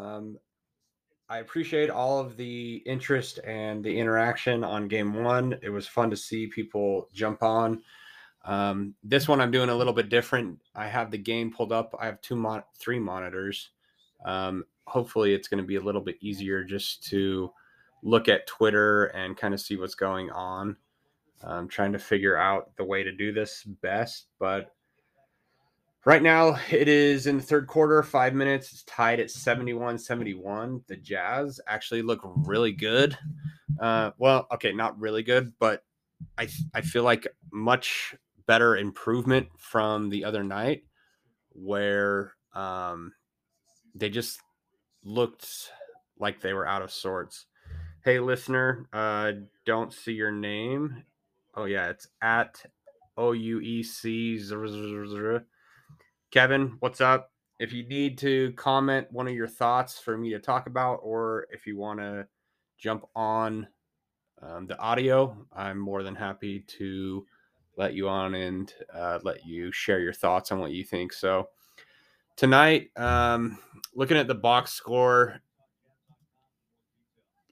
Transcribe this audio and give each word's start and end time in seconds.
Um, 0.00 0.38
I 1.28 1.38
appreciate 1.38 1.90
all 1.90 2.18
of 2.18 2.36
the 2.36 2.82
interest 2.86 3.38
and 3.44 3.84
the 3.84 3.96
interaction 3.96 4.64
on 4.64 4.88
game 4.88 5.22
one. 5.22 5.58
It 5.62 5.70
was 5.70 5.86
fun 5.86 6.10
to 6.10 6.16
see 6.16 6.46
people 6.46 7.08
jump 7.12 7.42
on. 7.42 7.82
Um, 8.44 8.94
this 9.04 9.28
one 9.28 9.40
I'm 9.40 9.50
doing 9.50 9.68
a 9.68 9.74
little 9.74 9.92
bit 9.92 10.08
different. 10.08 10.58
I 10.74 10.88
have 10.88 11.10
the 11.10 11.18
game 11.18 11.52
pulled 11.52 11.72
up. 11.72 11.94
I 12.00 12.06
have 12.06 12.20
two, 12.20 12.36
mon- 12.36 12.64
three 12.78 12.98
monitors. 12.98 13.70
Um, 14.24 14.64
hopefully, 14.86 15.34
it's 15.34 15.46
going 15.46 15.62
to 15.62 15.66
be 15.66 15.76
a 15.76 15.82
little 15.82 16.00
bit 16.00 16.16
easier 16.20 16.64
just 16.64 17.06
to 17.10 17.52
look 18.02 18.28
at 18.28 18.46
Twitter 18.46 19.06
and 19.06 19.36
kind 19.36 19.54
of 19.54 19.60
see 19.60 19.76
what's 19.76 19.94
going 19.94 20.30
on. 20.30 20.76
I'm 21.42 21.68
trying 21.68 21.92
to 21.92 21.98
figure 21.98 22.36
out 22.36 22.76
the 22.76 22.84
way 22.84 23.02
to 23.02 23.12
do 23.12 23.32
this 23.32 23.62
best, 23.64 24.26
but 24.38 24.74
right 26.04 26.22
now 26.22 26.58
it 26.70 26.88
is 26.88 27.26
in 27.26 27.36
the 27.36 27.42
third 27.42 27.66
quarter, 27.66 28.02
five 28.02 28.34
minutes. 28.34 28.72
It's 28.72 28.82
tied 28.84 29.20
at 29.20 29.30
71 29.30 29.98
71. 29.98 30.82
The 30.86 30.96
Jazz 30.96 31.60
actually 31.66 32.02
look 32.02 32.20
really 32.24 32.72
good. 32.72 33.16
Uh, 33.80 34.10
well, 34.18 34.46
okay, 34.52 34.72
not 34.72 34.98
really 34.98 35.22
good, 35.22 35.52
but 35.58 35.84
I, 36.38 36.48
I 36.74 36.80
feel 36.80 37.02
like 37.02 37.26
much 37.52 38.14
better 38.46 38.76
improvement 38.76 39.48
from 39.58 40.10
the 40.10 40.24
other 40.24 40.42
night 40.42 40.84
where 41.52 42.34
um, 42.54 43.12
they 43.94 44.10
just 44.10 44.40
looked 45.04 45.70
like 46.18 46.40
they 46.40 46.52
were 46.52 46.66
out 46.66 46.82
of 46.82 46.90
sorts. 46.90 47.46
Hey, 48.04 48.18
listener, 48.18 48.86
uh, 48.92 49.32
don't 49.66 49.92
see 49.92 50.12
your 50.12 50.32
name. 50.32 51.04
Oh, 51.54 51.64
yeah, 51.64 51.88
it's 51.88 52.08
at 52.22 52.62
O 53.16 53.32
U 53.32 53.60
E 53.60 53.82
C. 53.82 54.38
Kevin, 56.30 56.76
what's 56.78 57.00
up? 57.00 57.32
If 57.58 57.72
you 57.72 57.88
need 57.88 58.16
to 58.18 58.52
comment 58.52 59.08
one 59.10 59.26
of 59.26 59.34
your 59.34 59.48
thoughts 59.48 59.98
for 59.98 60.16
me 60.16 60.30
to 60.30 60.38
talk 60.38 60.68
about, 60.68 61.00
or 61.02 61.48
if 61.50 61.66
you 61.66 61.76
want 61.76 61.98
to 61.98 62.24
jump 62.78 63.04
on 63.16 63.66
um, 64.40 64.68
the 64.68 64.78
audio, 64.78 65.36
I'm 65.52 65.76
more 65.76 66.04
than 66.04 66.14
happy 66.14 66.60
to 66.78 67.26
let 67.76 67.94
you 67.94 68.08
on 68.08 68.36
and 68.36 68.72
uh, 68.94 69.18
let 69.24 69.44
you 69.44 69.72
share 69.72 69.98
your 69.98 70.12
thoughts 70.12 70.52
on 70.52 70.60
what 70.60 70.70
you 70.70 70.84
think. 70.84 71.12
So, 71.12 71.48
tonight, 72.36 72.90
um, 72.96 73.58
looking 73.96 74.16
at 74.16 74.28
the 74.28 74.34
box 74.36 74.70
score, 74.70 75.40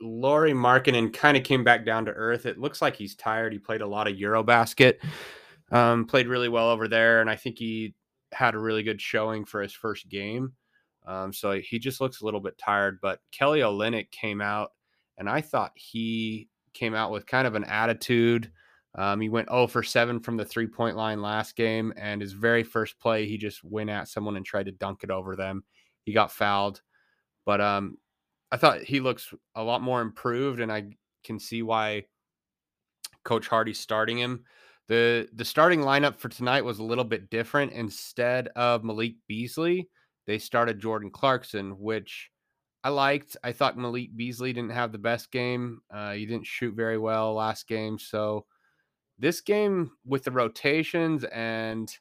Lauri 0.01 0.53
Markkanen 0.53 1.13
kind 1.13 1.37
of 1.37 1.43
came 1.43 1.65
back 1.65 1.85
down 1.85 2.05
to 2.05 2.13
earth. 2.13 2.47
It 2.47 2.59
looks 2.59 2.81
like 2.81 2.95
he's 2.95 3.17
tired. 3.17 3.53
He 3.53 3.59
played 3.59 3.81
a 3.81 3.87
lot 3.89 4.07
of 4.07 4.15
Eurobasket, 4.15 4.99
um, 5.73 6.05
played 6.05 6.29
really 6.29 6.49
well 6.49 6.71
over 6.71 6.87
there, 6.87 7.21
and 7.21 7.29
I 7.29 7.35
think 7.35 7.59
he 7.59 7.97
had 8.33 8.55
a 8.55 8.59
really 8.59 8.83
good 8.83 9.01
showing 9.01 9.45
for 9.45 9.63
his 9.63 9.73
first 9.73 10.09
game. 10.09 10.53
Um, 11.07 11.33
so 11.33 11.53
he 11.53 11.79
just 11.79 12.01
looks 12.01 12.21
a 12.21 12.25
little 12.25 12.41
bit 12.41 12.59
tired. 12.59 12.99
But 13.01 13.21
Kelly 13.33 13.61
Olynyk 13.61 14.11
came 14.11 14.41
out, 14.41 14.73
and 15.17 15.29
I 15.29 15.41
thought 15.41 15.73
he 15.75 16.49
came 16.75 16.95
out 16.95 17.11
with 17.11 17.27
kind 17.27 17.47
of 17.47 17.55
an 17.55 17.65
attitude. 17.65 18.51
Um, 18.95 19.21
he 19.21 19.29
went 19.29 19.49
0 19.51 19.67
for 19.69 19.83
7 19.83 20.21
from 20.21 20.37
the 20.37 20.45
three 20.45 20.67
point 20.67 20.97
line 20.97 21.23
last 21.23 21.57
game, 21.57 21.93
and 21.97 22.21
his 22.21 22.33
very 22.33 22.63
first 22.63 22.99
play, 22.99 23.27
he 23.27 23.39
just 23.39 23.65
went 23.65 23.91
at 23.91 24.09
someone 24.09 24.37
and 24.37 24.45
tried 24.45 24.67
to 24.67 24.73
dunk 24.73 25.03
it 25.03 25.11
over 25.11 25.37
them. 25.37 25.65
He 26.05 26.13
got 26.13 26.33
fouled, 26.33 26.83
but 27.45 27.61
um, 27.61 27.99
I 28.51 28.57
thought 28.57 28.83
he 28.83 29.01
looks 29.01 29.33
a 29.55 29.63
lot 29.63 29.83
more 29.83 30.01
improved, 30.01 30.61
and 30.61 30.73
I 30.73 30.91
can 31.23 31.39
see 31.39 31.63
why 31.63 32.05
Coach 33.25 33.47
Hardy's 33.47 33.79
starting 33.81 34.19
him. 34.19 34.45
The 34.89 35.29
The 35.35 35.45
starting 35.45 35.81
lineup 35.81 36.17
for 36.17 36.29
tonight 36.29 36.65
was 36.65 36.79
a 36.79 36.85
little 36.85 37.05
bit 37.05 37.31
different. 37.31 37.73
Instead 37.73 38.49
of 38.57 38.85
Malik 38.85 39.17
Beasley, 39.27 39.89
they 40.27 40.39
started 40.39 40.81
Jordan 40.81 41.11
Clarkson, 41.11 41.79
which 41.79 42.31
I 42.85 42.91
liked. 42.91 43.37
I 43.45 43.53
thought 43.53 43.77
Malik 43.79 44.17
Beasley 44.17 44.53
didn't 44.53 44.73
have 44.73 44.93
the 44.93 44.99
best 44.99 45.31
game. 45.31 45.81
Uh, 45.93 46.13
he 46.13 46.27
didn't 46.27 46.47
shoot 46.47 46.75
very 46.75 46.99
well 46.99 47.35
last 47.35 47.69
game, 47.69 47.99
so 47.99 48.47
this 49.19 49.41
game 49.41 49.91
with 50.07 50.25
the 50.25 50.31
rotations 50.31 51.25
and 51.25 51.93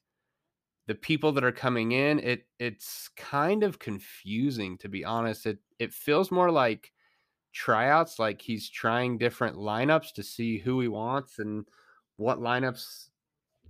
the 0.88 0.96
people 0.96 1.31
that 1.34 1.44
are 1.44 1.52
coming 1.52 1.92
in, 1.92 2.19
it 2.19 2.48
it's 2.59 3.09
kind 3.18 3.64
of 3.64 3.80
confusing 3.80 4.78
to 4.80 4.90
be 4.90 5.04
honest. 5.04 5.46
It 5.46 5.59
it 5.80 5.94
feels 5.94 6.31
more 6.31 6.52
like 6.52 6.94
tryouts, 7.54 8.19
like 8.19 8.42
he's 8.42 8.69
trying 8.69 9.18
different 9.18 9.58
lineups 9.58 10.14
to 10.14 10.24
see 10.24 10.59
who 10.59 10.80
he 10.80 10.88
wants 10.88 11.40
and 11.40 11.68
what 12.18 12.40
lineups 12.40 13.10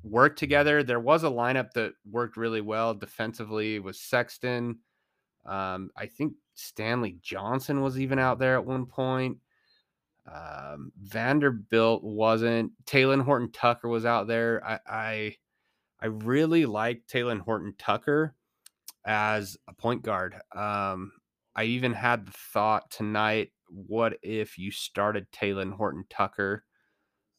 work 0.03 0.35
together. 0.35 0.83
There 0.83 0.99
was 0.99 1.23
a 1.23 1.29
lineup 1.29 1.71
that 1.73 1.93
worked 2.09 2.37
really 2.37 2.61
well 2.61 2.93
defensively. 2.93 3.75
It 3.75 3.83
was 3.83 3.99
Sexton. 3.99 4.79
Um, 5.45 5.91
I 5.95 6.07
think 6.07 6.33
Stanley 6.55 7.17
Johnson 7.21 7.81
was 7.81 7.99
even 7.99 8.19
out 8.19 8.39
there 8.39 8.55
at 8.55 8.65
one 8.65 8.85
point. 8.85 9.37
Um, 10.29 10.91
Vanderbilt 11.01 12.03
wasn't. 12.03 12.71
Talen 12.85 13.23
Horton 13.23 13.51
Tucker 13.51 13.87
was 13.87 14.05
out 14.05 14.27
there. 14.27 14.61
I, 14.65 14.79
I 14.87 15.35
I 15.99 16.07
really 16.07 16.65
like 16.65 17.07
Talen 17.07 17.39
Horton 17.39 17.73
Tucker 17.77 18.35
as 19.05 19.57
a 19.67 19.73
point 19.73 20.03
guard. 20.03 20.35
Um, 20.55 21.11
I 21.55 21.63
even 21.63 21.93
had 21.93 22.27
the 22.27 22.33
thought 22.53 22.91
tonight 22.91 23.51
what 23.69 24.17
if 24.21 24.57
you 24.57 24.71
started 24.71 25.31
Talen 25.31 25.73
Horton 25.73 26.05
Tucker 26.09 26.63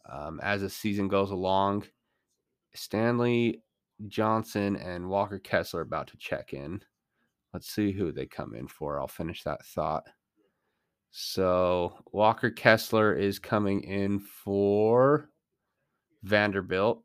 um, 0.08 0.40
as 0.42 0.62
the 0.62 0.70
season 0.70 1.08
goes 1.08 1.30
along? 1.30 1.84
Stanley 2.74 3.62
Johnson 4.06 4.76
and 4.76 5.08
Walker 5.08 5.38
Kessler 5.38 5.80
about 5.80 6.06
to 6.08 6.16
check 6.16 6.52
in. 6.52 6.80
Let's 7.52 7.70
see 7.70 7.92
who 7.92 8.12
they 8.12 8.26
come 8.26 8.54
in 8.54 8.68
for. 8.68 9.00
I'll 9.00 9.08
finish 9.08 9.42
that 9.42 9.64
thought. 9.64 10.04
So 11.10 11.96
Walker 12.12 12.50
Kessler 12.50 13.14
is 13.14 13.38
coming 13.38 13.82
in 13.82 14.20
for 14.20 15.30
Vanderbilt. 16.22 17.02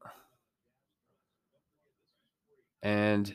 And 2.82 3.34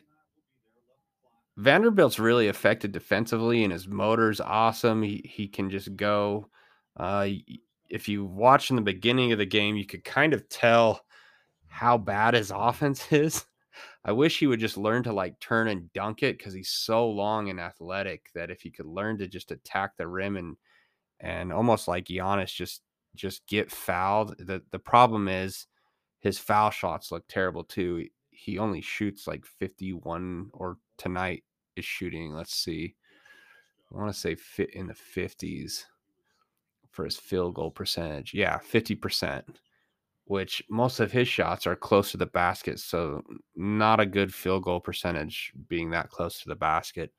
Vanderbilt's 1.57 2.19
really 2.19 2.49
affected 2.49 2.93
defensively, 2.93 3.65
and 3.65 3.73
his 3.73 3.89
motor's 3.89 4.41
awesome. 4.41 5.03
He 5.03 5.23
he 5.25 5.49
can 5.49 5.71
just 5.71 5.97
go. 5.97 6.49
Uh, 6.97 7.29
if 7.89 8.09
you 8.09 8.25
watch 8.25 8.71
in 8.71 8.77
the 8.77 8.83
beginning 8.83 9.33
of 9.33 9.39
the 9.39 9.47
game, 9.47 9.77
you 9.77 9.87
could 9.87 10.05
kind 10.05 10.35
of 10.35 10.49
tell 10.49 11.05
how 11.67 11.99
bad 11.99 12.35
his 12.35 12.51
offense 12.55 13.13
is. 13.13 13.45
I 14.05 14.13
wish 14.13 14.39
he 14.39 14.47
would 14.47 14.61
just 14.61 14.77
learn 14.77 15.03
to 15.05 15.13
like 15.13 15.39
turn 15.41 15.69
and 15.69 15.93
dunk 15.93 16.23
it 16.23 16.39
because 16.39 16.55
he's 16.55 16.71
so 16.71 17.09
long 17.09 17.51
and 17.51 17.61
athletic 17.61 18.31
that 18.35 18.51
if 18.51 18.63
he 18.63 18.71
could 18.71 18.87
learn 18.87 19.19
to 19.19 19.29
just 19.29 19.51
attack 19.51 19.97
the 19.97 20.07
rim 20.07 20.37
and 20.37 20.57
and 21.21 21.53
almost 21.53 21.89
like 21.89 22.07
Giannis 22.07 22.55
just 22.55 22.83
just 23.15 23.47
get 23.47 23.71
fouled. 23.71 24.37
The 24.39 24.63
the 24.71 24.79
problem 24.79 25.29
is 25.29 25.67
his 26.21 26.39
foul 26.39 26.71
shots 26.71 27.13
look 27.13 27.25
terrible 27.29 27.65
too 27.65 28.07
he 28.39 28.57
only 28.59 28.81
shoots 28.81 29.27
like 29.27 29.45
51 29.45 30.51
or 30.53 30.77
tonight 30.97 31.43
is 31.77 31.85
shooting 31.85 32.33
let's 32.33 32.55
see 32.55 32.95
i 33.93 33.97
want 33.97 34.13
to 34.13 34.19
say 34.19 34.37
fit 34.37 34.71
in 34.75 34.87
the 34.87 34.95
50s 34.95 35.85
for 36.99 37.05
his 37.05 37.17
field 37.17 37.55
goal 37.55 37.71
percentage 37.71 38.35
yeah 38.35 38.59
50% 38.59 39.45
which 40.25 40.63
most 40.69 40.99
of 40.99 41.13
his 41.13 41.29
shots 41.29 41.65
are 41.65 41.77
close 41.77 42.11
to 42.11 42.17
the 42.17 42.27
basket 42.27 42.81
so 42.81 43.23
not 43.55 44.01
a 44.01 44.07
good 44.07 44.35
field 44.35 44.65
goal 44.65 44.81
percentage 44.81 45.53
being 45.69 45.91
that 45.91 46.11
close 46.11 46.41
to 46.41 46.49
the 46.49 46.57
basket 46.57 47.13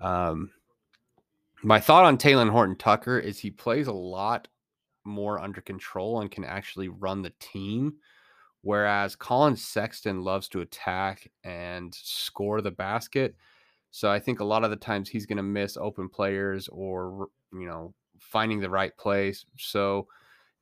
um 0.00 0.48
my 1.64 1.80
thought 1.80 2.04
on 2.04 2.16
Talen 2.16 2.48
Horton 2.50 2.76
Tucker 2.76 3.18
is 3.18 3.40
he 3.40 3.50
plays 3.50 3.88
a 3.88 3.92
lot 3.92 4.46
more 5.04 5.40
under 5.40 5.60
control 5.60 6.20
and 6.20 6.30
can 6.30 6.44
actually 6.44 6.86
run 6.86 7.22
the 7.22 7.32
team 7.40 7.94
Whereas 8.62 9.14
Collin 9.14 9.56
Sexton 9.56 10.22
loves 10.22 10.48
to 10.48 10.60
attack 10.60 11.30
and 11.44 11.94
score 11.94 12.60
the 12.60 12.70
basket. 12.70 13.36
So 13.90 14.10
I 14.10 14.18
think 14.18 14.40
a 14.40 14.44
lot 14.44 14.64
of 14.64 14.70
the 14.70 14.76
times 14.76 15.08
he's 15.08 15.26
going 15.26 15.36
to 15.36 15.42
miss 15.42 15.76
open 15.76 16.08
players 16.08 16.68
or, 16.68 17.28
you 17.52 17.66
know, 17.66 17.94
finding 18.20 18.60
the 18.60 18.70
right 18.70 18.96
place. 18.96 19.44
So 19.56 20.08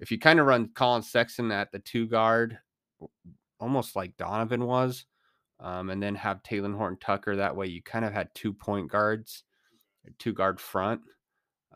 if 0.00 0.11
you 0.11 0.19
kind 0.19 0.41
of 0.41 0.47
run 0.47 0.70
Collin 0.75 1.03
Sexton 1.03 1.50
at 1.50 1.73
the 1.73 1.79
two 1.79 2.06
guard, 2.06 2.58
almost 3.58 3.97
like 3.97 4.17
Donovan 4.17 4.64
was, 4.67 5.06
um, 5.61 5.91
and 5.91 6.03
then 6.03 6.14
have 6.14 6.43
Talen 6.43 6.76
Horton 6.76 6.99
Tucker, 7.00 7.37
that 7.37 7.56
way 7.56 7.67
you 7.67 7.82
kind 7.82 8.05
of 8.05 8.12
had 8.12 8.29
two 8.35 8.53
point 8.53 8.91
guards, 8.91 9.44
two 10.19 10.32
guard 10.32 10.61
front. 10.61 11.00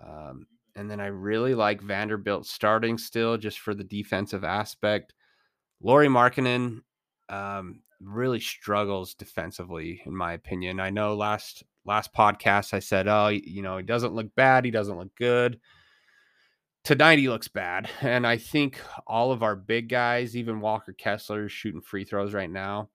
Um, 0.02 0.46
and 0.76 0.90
then 0.90 1.00
I 1.00 1.06
really 1.06 1.54
like 1.54 1.80
Vanderbilt 1.80 2.46
starting 2.46 2.98
still 2.98 3.36
just 3.36 3.58
for 3.60 3.74
the 3.74 3.84
defensive 3.84 4.44
aspect. 4.44 5.14
Lauri 5.82 6.08
Markkanen 6.08 6.82
um, 7.28 7.80
really 8.00 8.40
struggles 8.40 9.14
defensively, 9.14 10.02
in 10.04 10.14
my 10.14 10.32
opinion. 10.34 10.80
I 10.80 10.90
know 10.90 11.14
last 11.14 11.64
last 11.84 12.12
podcast 12.14 12.74
I 12.74 12.80
said, 12.80 13.08
oh, 13.08 13.28
you 13.28 13.62
know, 13.62 13.78
he 13.78 13.82
doesn't 13.82 14.14
look 14.14 14.34
bad, 14.34 14.64
he 14.64 14.70
doesn't 14.70 14.98
look 14.98 15.14
good. 15.16 15.60
Tonight 16.84 17.18
he 17.18 17.28
looks 17.28 17.48
bad, 17.48 17.90
and 18.00 18.26
I 18.26 18.38
think 18.38 18.80
all 19.06 19.32
of 19.32 19.42
our 19.42 19.56
big 19.56 19.88
guys, 19.88 20.36
even 20.36 20.60
Walker 20.60 20.92
Kessler, 20.92 21.46
is 21.46 21.52
shooting 21.52 21.82
free 21.82 22.04
throws 22.04 22.34
right 22.34 22.50
now. 22.50 22.88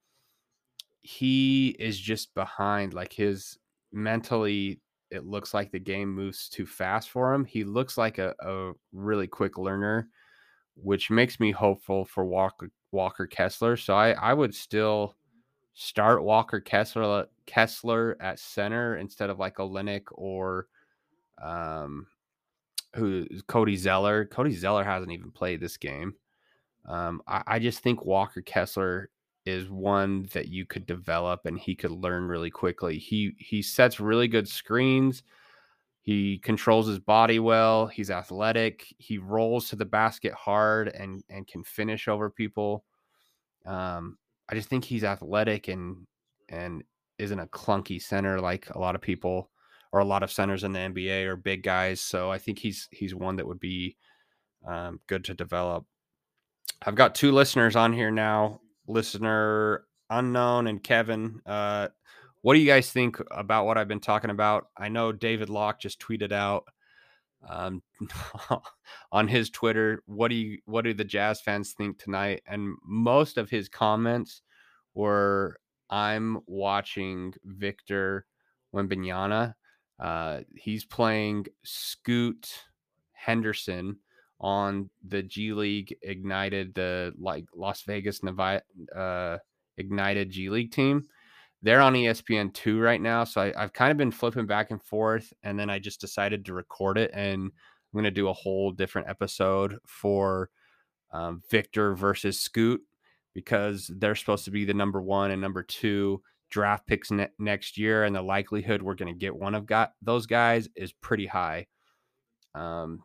He 1.02 1.68
is 1.78 1.98
just 1.98 2.34
behind. 2.34 2.94
Like 2.94 3.12
his 3.12 3.58
mentally, 3.92 4.80
it 5.10 5.24
looks 5.24 5.54
like 5.54 5.70
the 5.70 5.78
game 5.78 6.12
moves 6.12 6.48
too 6.48 6.66
fast 6.66 7.10
for 7.10 7.32
him. 7.32 7.44
He 7.44 7.62
looks 7.62 7.96
like 7.96 8.18
a, 8.18 8.34
a 8.40 8.72
really 8.92 9.28
quick 9.28 9.56
learner, 9.56 10.08
which 10.74 11.10
makes 11.10 11.38
me 11.38 11.52
hopeful 11.52 12.04
for 12.04 12.24
Walker 12.24 12.70
Walker 12.90 13.26
Kessler. 13.26 13.76
So 13.76 13.94
I, 13.94 14.10
I 14.12 14.34
would 14.34 14.54
still 14.54 15.15
start 15.78 16.24
Walker 16.24 16.58
Kessler 16.58 17.26
Kessler 17.44 18.16
at 18.18 18.38
center 18.38 18.96
instead 18.96 19.28
of 19.28 19.38
like 19.38 19.58
a 19.58 19.62
Olynyk 19.62 20.04
or 20.12 20.68
um 21.40 22.06
who 22.94 23.26
Cody 23.46 23.76
Zeller. 23.76 24.24
Cody 24.24 24.54
Zeller 24.54 24.82
hasn't 24.82 25.12
even 25.12 25.30
played 25.30 25.60
this 25.60 25.76
game. 25.76 26.14
Um, 26.86 27.20
I, 27.26 27.42
I 27.46 27.58
just 27.58 27.80
think 27.80 28.06
Walker 28.06 28.40
Kessler 28.40 29.10
is 29.44 29.68
one 29.68 30.28
that 30.32 30.48
you 30.48 30.64
could 30.64 30.86
develop 30.86 31.44
and 31.44 31.58
he 31.58 31.74
could 31.74 31.90
learn 31.90 32.26
really 32.26 32.50
quickly. 32.50 32.98
He 32.98 33.34
he 33.38 33.60
sets 33.60 34.00
really 34.00 34.28
good 34.28 34.48
screens. 34.48 35.22
He 36.00 36.38
controls 36.38 36.88
his 36.88 37.00
body 37.00 37.38
well. 37.38 37.86
He's 37.86 38.10
athletic. 38.10 38.94
He 38.96 39.18
rolls 39.18 39.68
to 39.68 39.76
the 39.76 39.84
basket 39.84 40.32
hard 40.32 40.88
and 40.88 41.22
and 41.28 41.46
can 41.46 41.64
finish 41.64 42.08
over 42.08 42.30
people. 42.30 42.84
Um, 43.66 44.16
I 44.48 44.54
just 44.54 44.68
think 44.68 44.84
he's 44.84 45.04
athletic 45.04 45.68
and 45.68 46.06
and 46.48 46.82
isn't 47.18 47.38
a 47.38 47.46
clunky 47.46 48.00
center 48.00 48.40
like 48.40 48.68
a 48.70 48.78
lot 48.78 48.94
of 48.94 49.00
people 49.00 49.50
or 49.92 50.00
a 50.00 50.04
lot 50.04 50.22
of 50.22 50.30
centers 50.30 50.64
in 50.64 50.72
the 50.72 50.78
NBA 50.78 51.26
are 51.26 51.36
big 51.36 51.62
guys. 51.62 52.00
So 52.00 52.30
I 52.30 52.38
think 52.38 52.58
he's 52.58 52.88
he's 52.90 53.14
one 53.14 53.36
that 53.36 53.46
would 53.46 53.60
be 53.60 53.96
um, 54.66 55.00
good 55.06 55.24
to 55.24 55.34
develop. 55.34 55.84
I've 56.82 56.94
got 56.94 57.14
two 57.14 57.32
listeners 57.32 57.76
on 57.76 57.92
here 57.92 58.10
now. 58.10 58.60
Listener 58.86 59.84
unknown 60.10 60.66
and 60.66 60.82
Kevin. 60.82 61.40
Uh, 61.46 61.88
what 62.42 62.54
do 62.54 62.60
you 62.60 62.66
guys 62.66 62.90
think 62.90 63.18
about 63.30 63.66
what 63.66 63.78
I've 63.78 63.88
been 63.88 64.00
talking 64.00 64.30
about? 64.30 64.66
I 64.76 64.88
know 64.88 65.12
David 65.12 65.48
Locke 65.48 65.80
just 65.80 66.00
tweeted 66.00 66.32
out 66.32 66.64
um, 67.48 67.82
on 69.12 69.28
his 69.28 69.50
Twitter. 69.50 70.02
What 70.06 70.28
do 70.28 70.34
you 70.34 70.58
what 70.64 70.82
do 70.82 70.94
the 70.94 71.04
Jazz 71.04 71.40
fans 71.40 71.72
think 71.72 71.98
tonight? 71.98 72.42
And 72.46 72.76
most 72.84 73.38
of 73.38 73.50
his 73.50 73.68
comments 73.68 74.42
were, 74.94 75.58
"I'm 75.90 76.38
watching 76.46 77.34
Victor 77.44 78.26
Wembanyama. 78.74 79.54
Uh, 79.98 80.40
he's 80.54 80.84
playing 80.84 81.46
Scoot 81.64 82.64
Henderson." 83.12 83.98
on 84.40 84.90
the 85.06 85.22
G 85.22 85.52
League 85.52 85.96
Ignited, 86.02 86.74
the 86.74 87.14
like 87.18 87.46
Las 87.54 87.82
Vegas 87.82 88.22
Nevada 88.22 88.62
uh, 88.94 89.38
Ignited 89.78 90.30
G 90.30 90.50
League 90.50 90.72
team. 90.72 91.04
They're 91.66 91.80
on 91.80 91.94
ESPN 91.94 92.54
two 92.54 92.78
right 92.78 93.00
now, 93.00 93.24
so 93.24 93.40
I, 93.40 93.52
I've 93.60 93.72
kind 93.72 93.90
of 93.90 93.96
been 93.96 94.12
flipping 94.12 94.46
back 94.46 94.70
and 94.70 94.80
forth, 94.80 95.32
and 95.42 95.58
then 95.58 95.68
I 95.68 95.80
just 95.80 96.00
decided 96.00 96.44
to 96.44 96.54
record 96.54 96.96
it, 96.96 97.10
and 97.12 97.42
I'm 97.42 97.52
going 97.92 98.04
to 98.04 98.12
do 98.12 98.28
a 98.28 98.32
whole 98.32 98.70
different 98.70 99.08
episode 99.08 99.76
for 99.84 100.48
um, 101.12 101.42
Victor 101.50 101.96
versus 101.96 102.38
Scoot 102.38 102.82
because 103.34 103.90
they're 103.98 104.14
supposed 104.14 104.44
to 104.44 104.52
be 104.52 104.64
the 104.64 104.74
number 104.74 105.02
one 105.02 105.32
and 105.32 105.42
number 105.42 105.64
two 105.64 106.22
draft 106.50 106.86
picks 106.86 107.10
ne- 107.10 107.30
next 107.40 107.76
year, 107.76 108.04
and 108.04 108.14
the 108.14 108.22
likelihood 108.22 108.80
we're 108.80 108.94
going 108.94 109.12
to 109.12 109.18
get 109.18 109.34
one 109.34 109.56
of 109.56 109.66
got 109.66 109.90
those 110.00 110.26
guys 110.26 110.68
is 110.76 110.92
pretty 110.92 111.26
high. 111.26 111.66
Um, 112.54 113.00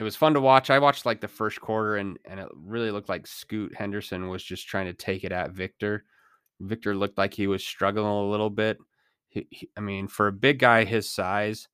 it 0.00 0.02
was 0.02 0.16
fun 0.16 0.32
to 0.32 0.40
watch. 0.40 0.70
I 0.70 0.78
watched 0.78 1.04
like 1.04 1.20
the 1.20 1.28
first 1.28 1.60
quarter 1.60 1.96
and 1.96 2.18
and 2.24 2.40
it 2.40 2.48
really 2.54 2.90
looked 2.90 3.10
like 3.10 3.26
Scoot 3.26 3.74
Henderson 3.76 4.30
was 4.30 4.42
just 4.42 4.66
trying 4.66 4.86
to 4.86 4.94
take 4.94 5.24
it 5.24 5.32
at 5.32 5.50
Victor. 5.50 6.04
Victor 6.60 6.94
looked 6.94 7.18
like 7.18 7.34
he 7.34 7.46
was 7.46 7.64
struggling 7.64 8.06
a 8.06 8.30
little 8.30 8.50
bit. 8.50 8.78
He, 9.28 9.46
he, 9.50 9.70
I 9.76 9.80
mean, 9.80 10.08
for 10.08 10.28
a 10.28 10.32
big 10.32 10.58
guy 10.58 10.84
his 10.84 11.08
size, 11.08 11.68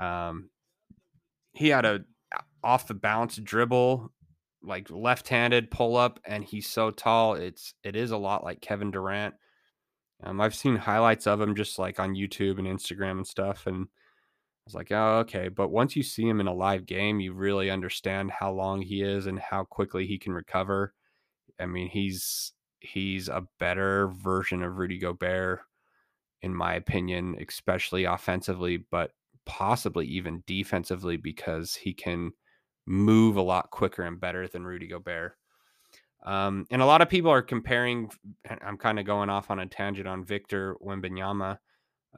um, 0.00 0.50
he 1.52 1.68
had 1.68 1.84
a 1.84 2.04
off 2.62 2.88
the 2.88 2.94
bounce 2.94 3.36
dribble, 3.36 4.12
like 4.62 4.90
left-handed 4.90 5.70
pull 5.70 5.96
up, 5.96 6.20
and 6.24 6.44
he's 6.44 6.68
so 6.68 6.90
tall. 6.90 7.34
It's 7.34 7.74
it 7.82 7.96
is 7.96 8.10
a 8.10 8.16
lot 8.16 8.44
like 8.44 8.60
Kevin 8.60 8.90
Durant. 8.90 9.34
Um, 10.22 10.40
I've 10.40 10.54
seen 10.54 10.76
highlights 10.76 11.26
of 11.26 11.40
him 11.40 11.54
just 11.54 11.78
like 11.78 12.00
on 12.00 12.14
YouTube 12.14 12.58
and 12.58 12.66
Instagram 12.66 13.12
and 13.12 13.26
stuff, 13.26 13.66
and 13.66 13.86
I 13.86 14.62
was 14.64 14.74
like, 14.74 14.90
oh, 14.90 15.18
okay. 15.20 15.48
But 15.48 15.70
once 15.70 15.94
you 15.94 16.02
see 16.02 16.26
him 16.28 16.40
in 16.40 16.46
a 16.46 16.54
live 16.54 16.86
game, 16.86 17.20
you 17.20 17.32
really 17.34 17.70
understand 17.70 18.30
how 18.30 18.52
long 18.52 18.82
he 18.82 19.02
is 19.02 19.26
and 19.26 19.38
how 19.38 19.64
quickly 19.64 20.06
he 20.06 20.18
can 20.18 20.32
recover. 20.32 20.94
I 21.60 21.66
mean, 21.66 21.88
he's 21.88 22.52
he's 22.80 23.28
a 23.28 23.46
better 23.58 24.08
version 24.08 24.62
of 24.62 24.78
Rudy 24.78 24.98
Gobert, 24.98 25.60
in 26.42 26.54
my 26.54 26.74
opinion, 26.74 27.36
especially 27.46 28.04
offensively, 28.04 28.78
but 28.90 29.12
possibly 29.44 30.06
even 30.06 30.42
defensively 30.46 31.16
because 31.16 31.74
he 31.74 31.92
can 31.92 32.32
move 32.86 33.36
a 33.36 33.42
lot 33.42 33.70
quicker 33.70 34.02
and 34.02 34.20
better 34.20 34.46
than 34.48 34.64
Rudy 34.64 34.86
Gobert. 34.86 35.36
Um, 36.24 36.66
and 36.70 36.82
a 36.82 36.86
lot 36.86 37.02
of 37.02 37.08
people 37.08 37.30
are 37.30 37.42
comparing. 37.42 38.10
I'm 38.60 38.76
kind 38.76 38.98
of 38.98 39.06
going 39.06 39.30
off 39.30 39.50
on 39.50 39.60
a 39.60 39.66
tangent 39.66 40.08
on 40.08 40.24
Victor 40.24 40.76
Wembanyama. 40.84 41.58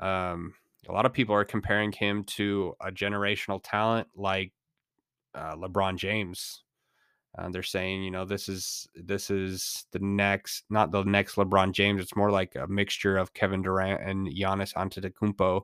Um, 0.00 0.54
a 0.88 0.92
lot 0.92 1.04
of 1.04 1.12
people 1.12 1.34
are 1.34 1.44
comparing 1.44 1.92
him 1.92 2.24
to 2.24 2.74
a 2.80 2.90
generational 2.90 3.60
talent 3.62 4.08
like 4.14 4.52
uh, 5.34 5.56
LeBron 5.56 5.96
James. 5.96 6.62
Uh, 7.38 7.48
they're 7.50 7.62
saying, 7.62 8.02
you 8.02 8.10
know, 8.10 8.24
this 8.24 8.48
is 8.48 8.88
this 8.94 9.30
is 9.30 9.84
the 9.92 10.00
next, 10.00 10.64
not 10.70 10.90
the 10.90 11.04
next 11.04 11.36
LeBron 11.36 11.72
James. 11.72 12.00
It's 12.00 12.16
more 12.16 12.30
like 12.30 12.56
a 12.56 12.66
mixture 12.66 13.16
of 13.16 13.34
Kevin 13.34 13.62
Durant 13.62 14.02
and 14.02 14.26
Giannis 14.26 14.74
Antetokounmpo. 14.74 15.62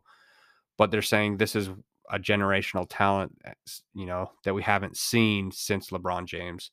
But 0.77 0.91
they're 0.91 1.03
saying 1.03 1.37
this 1.37 1.57
is 1.57 1.71
a 2.11 2.19
generational 2.19 2.87
talent, 2.89 3.37
eh, 3.45 3.53
you 3.95 4.07
know, 4.07 4.31
that 4.45 4.55
we 4.55 4.63
haven't 4.63 4.97
seen 4.97 5.51
since 5.51 5.91
LeBron 5.91 6.27
James. 6.27 6.71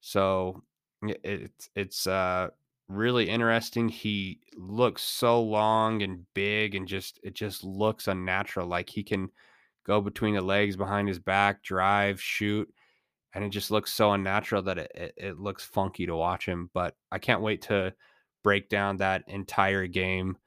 So 0.00 0.62
it's 1.02 1.68
it's 1.74 2.06
uh, 2.06 2.48
really 2.88 3.28
interesting. 3.28 3.88
He 3.88 4.40
looks 4.56 5.02
so 5.02 5.42
long 5.42 6.02
and 6.02 6.24
big 6.34 6.74
and 6.74 6.86
just 6.86 7.18
it 7.22 7.34
just 7.34 7.64
looks 7.64 8.06
unnatural. 8.06 8.68
Like 8.68 8.90
he 8.90 9.02
can 9.02 9.30
go 9.84 10.00
between 10.00 10.34
the 10.34 10.40
legs 10.40 10.76
behind 10.76 11.08
his 11.08 11.18
back, 11.18 11.62
drive, 11.62 12.20
shoot, 12.20 12.72
and 13.36 13.44
it 13.44 13.50
just 13.50 13.70
looks 13.70 13.92
so 13.92 14.12
unnatural 14.12 14.62
that 14.62 14.78
it, 14.78 14.92
it, 14.94 15.14
it 15.18 15.38
looks 15.38 15.62
funky 15.62 16.06
to 16.06 16.16
watch 16.16 16.46
him. 16.46 16.70
But 16.72 16.96
I 17.12 17.18
can't 17.18 17.42
wait 17.42 17.60
to 17.62 17.92
break 18.42 18.70
down 18.70 18.96
that 18.96 19.24
entire 19.26 19.86
game. 19.86 20.38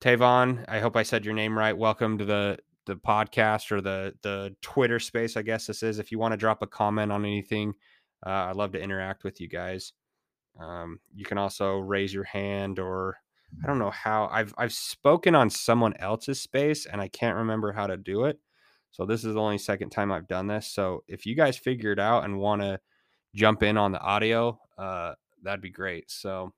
Tavon, 0.00 0.64
I 0.66 0.80
hope 0.80 0.96
I 0.96 1.04
said 1.04 1.24
your 1.24 1.34
name 1.34 1.56
right. 1.56 1.76
Welcome 1.76 2.18
to 2.18 2.24
the 2.24 2.58
the 2.86 2.96
podcast 2.96 3.70
or 3.70 3.80
the 3.80 4.14
the 4.22 4.56
Twitter 4.62 4.98
space, 4.98 5.36
I 5.36 5.42
guess 5.42 5.68
this 5.68 5.84
is. 5.84 6.00
If 6.00 6.10
you 6.10 6.18
want 6.18 6.32
to 6.32 6.36
drop 6.36 6.60
a 6.60 6.66
comment 6.66 7.12
on 7.12 7.24
anything, 7.24 7.72
uh, 8.26 8.30
I'd 8.30 8.56
love 8.56 8.72
to 8.72 8.82
interact 8.82 9.22
with 9.22 9.40
you 9.40 9.46
guys. 9.46 9.92
Um, 10.58 10.98
you 11.14 11.24
can 11.24 11.38
also 11.38 11.78
raise 11.78 12.12
your 12.12 12.24
hand 12.24 12.80
or 12.80 13.16
I 13.62 13.68
don't 13.68 13.78
know 13.78 13.90
how 13.90 14.28
I've 14.32 14.52
I've 14.58 14.72
spoken 14.72 15.36
on 15.36 15.50
someone 15.50 15.94
else's 15.98 16.40
space 16.40 16.84
and 16.84 17.00
I 17.00 17.06
can't 17.06 17.36
remember 17.36 17.70
how 17.70 17.86
to 17.86 17.96
do 17.96 18.24
it. 18.24 18.40
So 18.90 19.06
this 19.06 19.24
is 19.24 19.34
the 19.34 19.40
only 19.40 19.58
second 19.58 19.90
time 19.90 20.10
I've 20.10 20.28
done 20.28 20.46
this. 20.46 20.66
So 20.66 21.04
if 21.06 21.26
you 21.26 21.34
guys 21.34 21.56
figure 21.56 21.92
it 21.92 21.98
out 21.98 22.24
and 22.24 22.38
want 22.38 22.62
to 22.62 22.80
jump 23.34 23.62
in 23.62 23.76
on 23.76 23.92
the 23.92 24.00
audio, 24.00 24.58
uh, 24.76 25.14
that'd 25.42 25.60
be 25.60 25.70
great. 25.70 26.10
So 26.10 26.52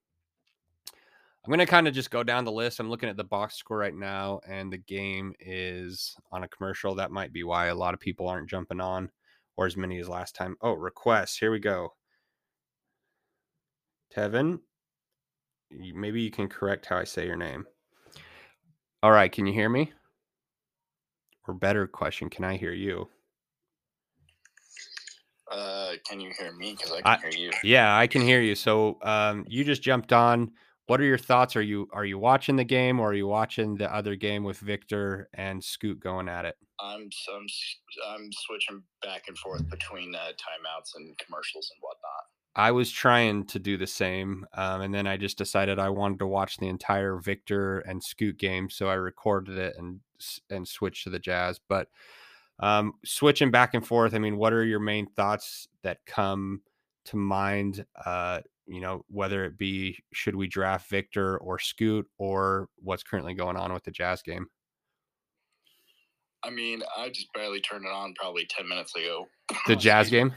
I'm 1.44 1.50
gonna 1.50 1.66
kind 1.66 1.88
of 1.88 1.94
just 1.94 2.10
go 2.10 2.22
down 2.22 2.44
the 2.44 2.52
list. 2.52 2.80
I'm 2.80 2.90
looking 2.90 3.08
at 3.08 3.16
the 3.16 3.24
box 3.24 3.56
score 3.56 3.78
right 3.78 3.94
now, 3.94 4.40
and 4.46 4.70
the 4.70 4.78
game 4.78 5.34
is 5.40 6.14
on 6.32 6.44
a 6.44 6.48
commercial. 6.48 6.94
That 6.94 7.10
might 7.10 7.32
be 7.32 7.44
why 7.44 7.66
a 7.66 7.74
lot 7.74 7.94
of 7.94 8.00
people 8.00 8.28
aren't 8.28 8.50
jumping 8.50 8.80
on, 8.80 9.10
or 9.56 9.66
as 9.66 9.76
many 9.76 9.98
as 9.98 10.08
last 10.08 10.34
time. 10.34 10.56
Oh, 10.60 10.72
requests. 10.72 11.38
Here 11.38 11.50
we 11.50 11.58
go. 11.58 11.94
Tevin, 14.14 14.60
maybe 15.70 16.20
you 16.20 16.30
can 16.30 16.48
correct 16.48 16.86
how 16.86 16.98
I 16.98 17.04
say 17.04 17.26
your 17.26 17.36
name. 17.36 17.66
All 19.02 19.12
right, 19.12 19.32
can 19.32 19.46
you 19.46 19.52
hear 19.52 19.70
me? 19.70 19.92
Or 21.50 21.54
better 21.54 21.88
question, 21.88 22.30
can 22.30 22.44
I 22.44 22.56
hear 22.56 22.72
you? 22.72 23.08
Uh, 25.50 25.94
can 26.08 26.20
you 26.20 26.30
hear 26.38 26.52
me? 26.52 26.76
Because 26.76 26.92
I 26.92 27.16
can 27.16 27.26
I, 27.26 27.34
hear 27.34 27.46
you. 27.46 27.50
Yeah, 27.64 27.96
I 27.96 28.06
can 28.06 28.22
hear 28.22 28.40
you. 28.40 28.54
So, 28.54 28.98
um, 29.02 29.44
you 29.48 29.64
just 29.64 29.82
jumped 29.82 30.12
on. 30.12 30.52
What 30.86 31.00
are 31.00 31.04
your 31.04 31.18
thoughts? 31.18 31.56
Are 31.56 31.62
you 31.62 31.88
are 31.92 32.04
you 32.04 32.20
watching 32.20 32.54
the 32.54 32.62
game, 32.62 33.00
or 33.00 33.08
are 33.08 33.14
you 33.14 33.26
watching 33.26 33.74
the 33.74 33.92
other 33.92 34.14
game 34.14 34.44
with 34.44 34.58
Victor 34.58 35.28
and 35.34 35.62
Scoot 35.62 35.98
going 35.98 36.28
at 36.28 36.44
it? 36.44 36.54
I'm 36.78 37.10
I'm 37.34 37.46
I'm 38.08 38.30
switching 38.32 38.84
back 39.02 39.24
and 39.26 39.36
forth 39.36 39.68
between 39.68 40.14
uh, 40.14 40.28
timeouts 40.28 40.94
and 40.94 41.18
commercials 41.18 41.68
and 41.74 41.80
whatnot. 41.80 42.22
I 42.54 42.70
was 42.70 42.92
trying 42.92 43.46
to 43.46 43.58
do 43.58 43.76
the 43.76 43.88
same, 43.88 44.46
um, 44.54 44.82
and 44.82 44.94
then 44.94 45.08
I 45.08 45.16
just 45.16 45.36
decided 45.36 45.80
I 45.80 45.88
wanted 45.88 46.20
to 46.20 46.28
watch 46.28 46.58
the 46.58 46.68
entire 46.68 47.16
Victor 47.18 47.80
and 47.80 48.04
Scoot 48.04 48.38
game, 48.38 48.70
so 48.70 48.88
I 48.88 48.94
recorded 48.94 49.58
it 49.58 49.74
and 49.76 49.98
and 50.50 50.66
switch 50.66 51.04
to 51.04 51.10
the 51.10 51.18
Jazz. 51.18 51.60
But 51.68 51.88
um, 52.58 52.94
switching 53.04 53.50
back 53.50 53.74
and 53.74 53.86
forth, 53.86 54.14
I 54.14 54.18
mean, 54.18 54.36
what 54.36 54.52
are 54.52 54.64
your 54.64 54.80
main 54.80 55.06
thoughts 55.06 55.68
that 55.82 55.98
come 56.06 56.62
to 57.06 57.16
mind? 57.16 57.84
Uh, 58.04 58.40
you 58.66 58.80
know, 58.80 59.04
whether 59.08 59.44
it 59.44 59.58
be 59.58 59.98
should 60.12 60.36
we 60.36 60.46
draft 60.46 60.88
Victor 60.88 61.38
or 61.38 61.58
Scoot, 61.58 62.06
or 62.18 62.68
what's 62.76 63.02
currently 63.02 63.34
going 63.34 63.56
on 63.56 63.72
with 63.72 63.84
the 63.84 63.90
Jazz 63.90 64.22
game? 64.22 64.46
I 66.42 66.50
mean, 66.50 66.82
I 66.96 67.08
just 67.08 67.32
barely 67.34 67.60
turned 67.60 67.84
it 67.84 67.92
on 67.92 68.14
probably 68.14 68.46
ten 68.48 68.68
minutes 68.68 68.94
ago. 68.94 69.26
The 69.66 69.76
Jazz 69.76 70.10
game. 70.10 70.32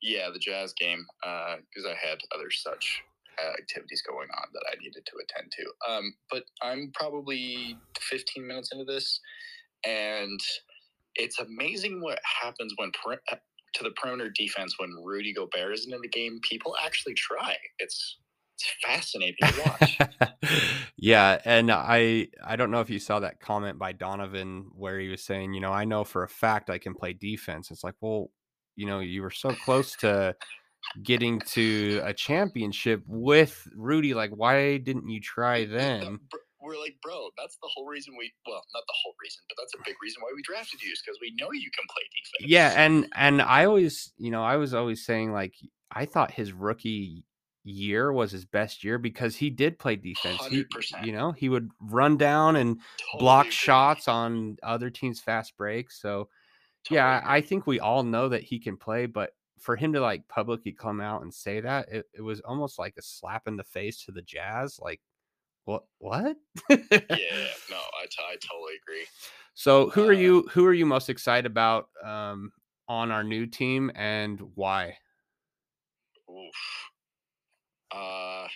Yeah, 0.00 0.30
the 0.32 0.38
Jazz 0.38 0.72
game, 0.72 1.06
because 1.20 1.86
I 1.86 1.94
had 1.94 2.18
other 2.34 2.50
such 2.50 3.02
uh, 3.06 3.11
activities 3.58 4.02
going 4.02 4.28
on 4.30 4.48
that 4.52 4.64
I 4.70 4.76
needed 4.82 5.04
to 5.06 5.12
attend 5.22 5.52
to. 5.52 5.92
Um, 5.92 6.14
but 6.30 6.44
I'm 6.62 6.90
probably 6.94 7.78
15 8.00 8.46
minutes 8.46 8.70
into 8.72 8.84
this, 8.84 9.20
and 9.84 10.40
it's 11.14 11.38
amazing 11.38 12.00
what 12.00 12.18
happens 12.42 12.72
when 12.76 12.90
per- 13.04 13.20
to 13.74 13.82
the 13.82 13.90
perimeter 13.90 14.30
defense 14.34 14.74
when 14.78 14.90
Rudy 15.02 15.32
Gobert 15.32 15.74
isn't 15.74 15.92
in 15.92 16.00
the 16.00 16.08
game. 16.08 16.40
People 16.48 16.74
actually 16.82 17.14
try. 17.14 17.56
It's 17.78 18.18
it's 18.54 18.70
fascinating 18.84 19.36
to 19.40 19.62
watch. 19.66 19.98
yeah, 20.96 21.40
and 21.44 21.70
I 21.70 22.28
I 22.44 22.56
don't 22.56 22.70
know 22.70 22.80
if 22.80 22.90
you 22.90 22.98
saw 22.98 23.20
that 23.20 23.40
comment 23.40 23.78
by 23.78 23.92
Donovan 23.92 24.66
where 24.74 24.98
he 24.98 25.08
was 25.08 25.22
saying, 25.22 25.54
you 25.54 25.60
know, 25.60 25.72
I 25.72 25.84
know 25.84 26.04
for 26.04 26.22
a 26.22 26.28
fact 26.28 26.70
I 26.70 26.78
can 26.78 26.94
play 26.94 27.12
defense. 27.12 27.70
It's 27.70 27.84
like, 27.84 27.94
well, 28.00 28.30
you 28.76 28.86
know, 28.86 29.00
you 29.00 29.22
were 29.22 29.30
so 29.30 29.50
close 29.50 29.96
to 29.96 30.34
getting 31.02 31.40
to 31.40 32.00
a 32.04 32.12
championship 32.12 33.02
with 33.06 33.68
Rudy. 33.74 34.14
Like, 34.14 34.30
why 34.30 34.78
didn't 34.78 35.08
you 35.08 35.20
try 35.20 35.64
then? 35.64 36.18
We're 36.60 36.78
like, 36.78 36.94
bro, 37.02 37.28
that's 37.36 37.56
the 37.56 37.68
whole 37.74 37.86
reason 37.86 38.14
we. 38.16 38.32
Well, 38.46 38.62
not 38.72 38.84
the 38.86 38.94
whole 39.02 39.14
reason, 39.20 39.42
but 39.48 39.56
that's 39.60 39.74
a 39.74 39.78
big 39.84 39.96
reason 40.00 40.22
why 40.22 40.30
we 40.34 40.42
drafted 40.42 40.80
you 40.80 40.92
is 40.92 41.02
because 41.04 41.18
we 41.20 41.34
know 41.40 41.50
you 41.52 41.70
can 41.76 41.84
play 41.90 42.02
defense. 42.14 42.50
Yeah, 42.50 42.72
and 42.76 43.08
and 43.16 43.42
I 43.42 43.64
always, 43.64 44.12
you 44.16 44.30
know, 44.30 44.44
I 44.44 44.56
was 44.56 44.72
always 44.72 45.04
saying 45.04 45.32
like 45.32 45.54
I 45.90 46.04
thought 46.04 46.30
his 46.30 46.52
rookie 46.52 47.24
year 47.64 48.12
was 48.12 48.30
his 48.30 48.44
best 48.44 48.84
year 48.84 48.98
because 48.98 49.36
he 49.36 49.50
did 49.50 49.78
play 49.78 49.96
defense. 49.96 50.44
He, 50.46 50.64
100%. 50.64 51.04
you 51.04 51.12
know, 51.12 51.32
he 51.32 51.48
would 51.48 51.70
run 51.80 52.16
down 52.16 52.56
and 52.56 52.76
Totally 52.76 53.20
block 53.20 53.46
agree. 53.46 53.52
shots 53.52 54.08
on 54.08 54.56
other 54.62 54.90
teams' 54.90 55.20
fast 55.20 55.56
breaks. 55.56 56.00
So 56.00 56.28
yeah, 56.90 57.18
Totally 57.20 57.38
I 57.38 57.40
think 57.40 57.66
we 57.66 57.80
all 57.80 58.02
know 58.02 58.28
that 58.28 58.42
he 58.42 58.60
can 58.60 58.76
play, 58.76 59.06
but 59.06 59.30
for 59.62 59.76
him 59.76 59.92
to 59.94 60.00
like 60.00 60.28
publicly 60.28 60.72
come 60.72 61.00
out 61.00 61.22
and 61.22 61.32
say 61.32 61.60
that, 61.60 61.88
it, 61.90 62.06
it 62.14 62.22
was 62.22 62.40
almost 62.40 62.78
like 62.78 62.94
a 62.98 63.02
slap 63.02 63.48
in 63.48 63.56
the 63.56 63.64
face 63.64 64.04
to 64.04 64.12
the 64.12 64.22
Jazz. 64.22 64.78
Like, 64.80 65.00
what? 65.64 65.84
What? 65.98 66.36
Yeah, 66.68 66.76
no, 67.70 67.76
I, 67.78 68.06
t- 68.10 68.22
I 68.22 68.36
totally 68.40 68.74
agree. 68.82 69.06
so, 69.54 69.90
who 69.90 70.06
are 70.08 70.12
Uh, 70.12 70.18
you? 70.18 70.42
Who 70.52 70.66
are 70.66 70.72
you 70.74 70.86
most 70.86 71.08
excited 71.08 71.46
about 71.46 71.88
um, 72.04 72.52
on 72.88 73.10
our 73.10 73.24
new 73.24 73.46
team, 73.46 73.90
and 73.94 74.40
why? 74.54 74.98
Oof. 76.28 76.90
Uh, 77.92 78.48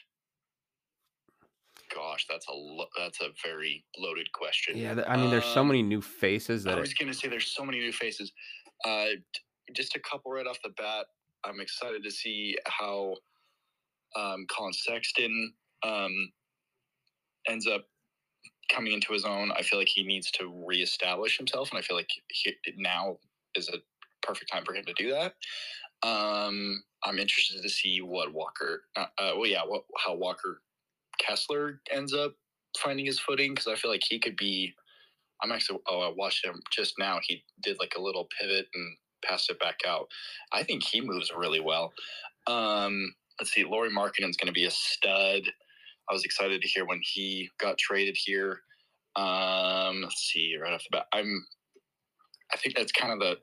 gosh, 1.95 2.27
that's 2.29 2.47
a 2.49 2.53
lo- 2.53 2.89
that's 2.97 3.21
a 3.21 3.31
very 3.45 3.85
loaded 3.99 4.31
question. 4.33 4.77
Yeah, 4.77 5.05
I 5.07 5.17
mean, 5.17 5.31
there's 5.31 5.45
so 5.45 5.61
Um, 5.61 5.69
many 5.69 5.83
new 5.83 6.01
faces 6.03 6.65
that 6.65 6.73
I 6.73 6.77
it, 6.79 6.81
was 6.81 6.95
gonna 6.95 7.15
say 7.15 7.29
there's 7.29 7.55
so 7.55 7.65
many 7.65 7.79
new 7.79 7.93
faces. 7.93 8.33
Uh, 8.85 9.07
just 9.75 9.97
a 9.97 10.01
couple 10.01 10.33
right 10.33 10.47
off 10.47 10.59
the 10.63 10.71
bat. 10.71 11.07
I'm 11.45 11.61
excited 11.61 12.03
to 12.03 12.11
see 12.11 12.57
how 12.67 13.15
um, 14.17 14.47
Collin 14.49 14.73
Sexton 14.73 15.53
um, 15.83 16.33
ends 17.49 17.67
up 17.67 17.87
coming 18.71 18.93
into 18.93 19.13
his 19.13 19.25
own. 19.25 19.53
I 19.53 19.63
feel 19.63 19.79
like 19.79 19.89
he 19.89 20.03
needs 20.03 20.31
to 20.33 20.53
reestablish 20.67 21.37
himself, 21.37 21.71
and 21.71 21.79
I 21.79 21.83
feel 21.83 21.97
like 21.97 22.11
he, 22.29 22.55
now 22.77 23.19
is 23.55 23.69
a 23.69 23.79
perfect 24.23 24.51
time 24.51 24.65
for 24.65 24.75
him 24.75 24.85
to 24.85 24.95
do 24.95 25.11
that. 25.11 25.35
Um, 26.07 26.83
I'm 27.05 27.19
interested 27.19 27.63
to 27.63 27.69
see 27.69 28.01
what 28.01 28.35
Walker. 28.35 28.83
Uh, 28.97 29.07
uh, 29.19 29.33
well, 29.37 29.47
yeah, 29.47 29.63
what 29.65 29.85
how 30.05 30.15
Walker 30.15 30.61
Kessler 31.19 31.81
ends 31.91 32.13
up 32.13 32.35
finding 32.79 33.07
his 33.07 33.19
footing 33.19 33.53
because 33.53 33.67
I 33.67 33.77
feel 33.77 33.91
like 33.91 34.05
he 34.07 34.19
could 34.19 34.37
be. 34.37 34.75
I'm 35.43 35.53
actually. 35.53 35.81
Oh, 35.89 36.01
I 36.01 36.13
watched 36.17 36.45
him 36.45 36.61
just 36.73 36.95
now. 36.99 37.21
He 37.23 37.45
did 37.63 37.77
like 37.79 37.95
a 37.97 38.01
little 38.01 38.29
pivot 38.41 38.67
and 38.75 38.97
passed 39.29 39.51
it 39.51 39.59
back 39.59 39.81
out. 39.87 40.09
I 40.53 40.63
think 40.63 40.83
he 40.83 41.01
moves 41.01 41.33
really 41.37 41.61
well. 41.61 41.93
Um, 42.47 43.15
let's 43.39 43.53
see. 43.53 43.65
Lauri 43.65 43.91
Markkanen's 43.91 44.37
going 44.37 44.47
to 44.47 44.53
be 44.53 44.67
a 44.67 44.71
stud. 44.71 45.43
I 46.09 46.13
was 46.13 46.25
excited 46.25 46.61
to 46.63 46.69
hear 46.69 46.85
when 46.87 47.01
he 47.03 47.51
got 47.59 47.79
traded 47.79 48.17
here. 48.17 48.61
Um, 49.17 50.03
let's 50.03 50.31
see. 50.33 50.57
Right 50.61 50.73
off 50.73 50.85
the 50.91 50.99
bat, 50.99 51.07
I'm. 51.13 51.45
I 52.53 52.57
think 52.57 52.77
that's 52.77 52.93
kind 52.93 53.13
of 53.13 53.19
the 53.19 53.37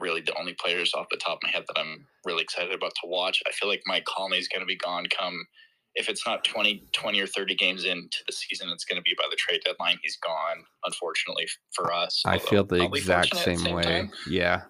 really 0.00 0.22
the 0.22 0.38
only 0.38 0.54
players 0.54 0.94
off 0.94 1.06
the 1.10 1.16
top 1.16 1.34
of 1.34 1.42
my 1.42 1.50
head 1.50 1.64
that 1.68 1.78
I'm 1.78 2.06
really 2.24 2.42
excited 2.42 2.72
about 2.72 2.92
to 3.02 3.08
watch. 3.08 3.42
I 3.46 3.52
feel 3.52 3.68
like 3.68 3.82
Mike 3.86 4.04
Conley 4.06 4.38
is 4.38 4.48
going 4.48 4.60
to 4.60 4.66
be 4.66 4.76
gone 4.76 5.06
come 5.16 5.46
if 5.94 6.08
it's 6.08 6.26
not 6.26 6.44
20, 6.44 6.84
20 6.92 7.20
or 7.20 7.26
30 7.26 7.54
games 7.54 7.84
into 7.84 8.18
the 8.26 8.32
season, 8.32 8.68
it's 8.70 8.84
going 8.84 8.96
to 8.96 9.02
be 9.02 9.14
by 9.18 9.24
the 9.30 9.36
trade 9.36 9.60
deadline. 9.64 9.98
He's 10.02 10.16
gone, 10.18 10.64
unfortunately 10.86 11.46
for 11.74 11.92
us. 11.92 12.22
I 12.24 12.38
feel 12.38 12.64
the 12.64 12.84
exact 12.84 13.30
the 13.32 13.36
same 13.38 13.74
way. 13.74 13.82
time. 13.82 14.10
Yeah. 14.28 14.62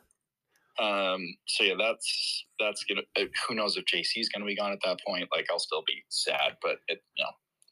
Um, 0.81 1.21
so 1.47 1.65
yeah, 1.65 1.75
that's 1.79 2.45
that's 2.59 2.83
gonna. 2.85 3.03
Uh, 3.17 3.25
who 3.47 3.55
knows 3.55 3.77
if 3.77 3.85
JC 3.85 4.21
is 4.21 4.29
gonna 4.31 4.47
be 4.47 4.57
gone 4.57 4.73
at 4.73 4.79
that 4.85 4.99
point? 5.07 5.29
Like, 5.35 5.47
I'll 5.51 5.59
still 5.59 5.83
be 5.87 6.03
sad, 6.09 6.57
but 6.63 6.77
it, 6.89 7.03
you 7.17 7.25
know, 7.25 7.31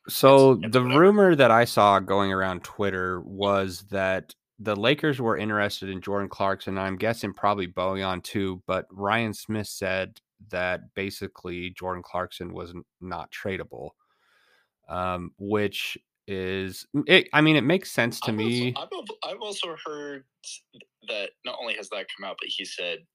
So 0.09 0.53
it's 0.63 0.73
the 0.73 0.83
whatever. 0.83 1.01
rumor 1.01 1.35
that 1.35 1.51
I 1.51 1.65
saw 1.65 1.99
going 1.99 2.31
around 2.33 2.63
Twitter 2.63 3.21
was 3.23 3.85
that 3.91 4.35
the 4.59 4.77
Lakers 4.77 5.19
were 5.21 5.39
interested 5.39 5.89
in 5.89 6.03
Jordan 6.03 6.29
Clarkson. 6.29 6.77
I'm 6.77 6.97
guessing 6.99 7.33
probably 7.33 7.67
Bojan 7.67 8.23
too, 8.23 8.63
but 8.67 8.85
Ryan 8.91 9.33
Smith 9.33 9.69
said 9.69 10.21
that 10.49 10.95
basically 10.95 11.71
Jordan 11.71 12.03
Clarkson 12.03 12.53
was 12.53 12.75
not 13.01 13.31
tradable, 13.33 13.91
um, 14.89 15.33
which 15.39 15.99
is, 16.27 16.87
it, 17.07 17.29
I 17.33 17.41
mean, 17.41 17.57
it 17.57 17.63
makes 17.65 17.91
sense 17.91 18.21
to 18.23 18.33
I've 18.33 18.39
me. 18.39 18.71
Also, 18.75 18.99
I've, 19.25 19.33
I've 19.35 19.41
also 19.41 19.77
heard 19.85 20.25
that 21.09 21.31
not 21.45 21.59
only 21.61 21.75
has 21.75 21.89
that 21.91 22.07
come 22.17 22.25
out, 22.29 22.37
but 22.41 22.49
he 22.49 22.65
said, 22.65 23.07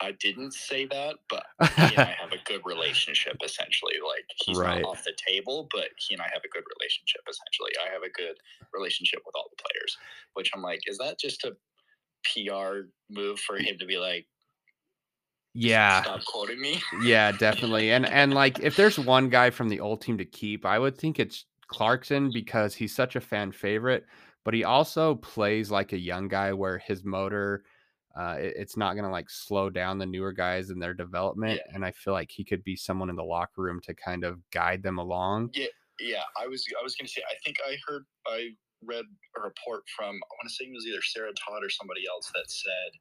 "I 0.00 0.12
didn't 0.12 0.52
say 0.52 0.86
that, 0.86 1.18
but 1.28 1.46
he 1.74 1.94
and 1.94 2.02
I 2.04 2.12
have 2.12 2.32
a 2.32 2.38
good 2.44 2.62
relationship. 2.66 3.36
Essentially, 3.44 3.94
like 4.06 4.26
he's 4.36 4.62
Right. 4.62 4.62
not 4.62 4.84
off 4.84 5.04
the 5.04 5.16
table, 5.26 5.68
but 5.72 5.90
he 5.98 6.14
and 6.14 6.22
I 6.22 6.28
have 6.32 6.44
a 6.44 6.48
good 6.48 6.64
relationship. 6.78 7.22
Essentially, 7.28 7.72
I 7.84 7.90
have 7.92 8.02
a 8.02 8.10
good 8.10 8.36
relationship 8.74 9.20
with 9.26 9.34
all 9.36 9.48
the 9.50 9.62
players. 9.62 9.96
Which 10.34 10.50
I'm 10.54 10.62
like, 10.62 10.80
is 10.86 10.98
that 10.98 11.18
just 11.18 11.44
a 11.44 11.56
PR 12.24 12.90
move 13.10 13.40
for 13.40 13.58
him 13.58 13.78
to 13.78 13.86
be 13.86 13.98
like, 13.98 14.28
yeah. 15.56 16.02
stop 16.02 16.24
quoting 16.24 16.60
me? 16.60 16.80
Yeah, 17.02 17.32
definitely. 17.32 17.90
And 17.90 18.06
and 18.06 18.34
like 18.34 18.60
if 18.60 18.76
there's 18.76 18.98
one 18.98 19.28
guy 19.28 19.50
from 19.50 19.68
the 19.68 19.80
old 19.80 20.00
team 20.02 20.18
to 20.18 20.24
keep, 20.24 20.66
I 20.66 20.78
would 20.78 20.96
think 20.96 21.18
it's 21.18 21.46
Clarkson 21.68 22.30
because 22.32 22.74
he's 22.74 22.94
such 22.94 23.16
a 23.16 23.20
fan 23.20 23.52
favorite, 23.52 24.04
but 24.44 24.54
he 24.54 24.64
also 24.64 25.16
plays 25.16 25.70
like 25.70 25.92
a 25.92 25.98
young 25.98 26.28
guy 26.28 26.52
where 26.52 26.78
his 26.78 27.04
motor 27.04 27.64
uh 28.18 28.36
it- 28.38 28.54
it's 28.56 28.76
not 28.76 28.94
going 28.94 29.04
to 29.04 29.10
like 29.10 29.28
slow 29.28 29.68
down 29.68 29.98
the 29.98 30.06
newer 30.06 30.32
guys 30.32 30.70
in 30.70 30.78
their 30.78 30.94
development 30.94 31.60
and 31.74 31.84
I 31.84 31.90
feel 31.92 32.12
like 32.14 32.30
he 32.30 32.44
could 32.44 32.64
be 32.64 32.76
someone 32.76 33.10
in 33.10 33.16
the 33.16 33.24
locker 33.24 33.62
room 33.62 33.80
to 33.84 33.94
kind 33.94 34.24
of 34.24 34.38
guide 34.50 34.82
them 34.82 34.98
along. 34.98 35.50
Yeah, 35.54 35.66
yeah, 36.00 36.22
I 36.40 36.46
was 36.46 36.64
I 36.78 36.82
was 36.82 36.94
gonna 36.96 37.08
say 37.08 37.22
I 37.30 37.34
think 37.44 37.56
I 37.66 37.76
heard 37.86 38.04
I 38.26 38.50
read 38.82 39.04
a 39.36 39.40
report 39.40 39.82
from 39.96 40.14
I 40.14 40.32
want 40.36 40.48
to 40.48 40.54
say 40.54 40.64
it 40.64 40.74
was 40.74 40.86
either 40.86 41.02
Sarah 41.02 41.32
Todd 41.32 41.64
or 41.64 41.70
somebody 41.70 42.02
else 42.08 42.30
that 42.34 42.48
said 42.50 42.92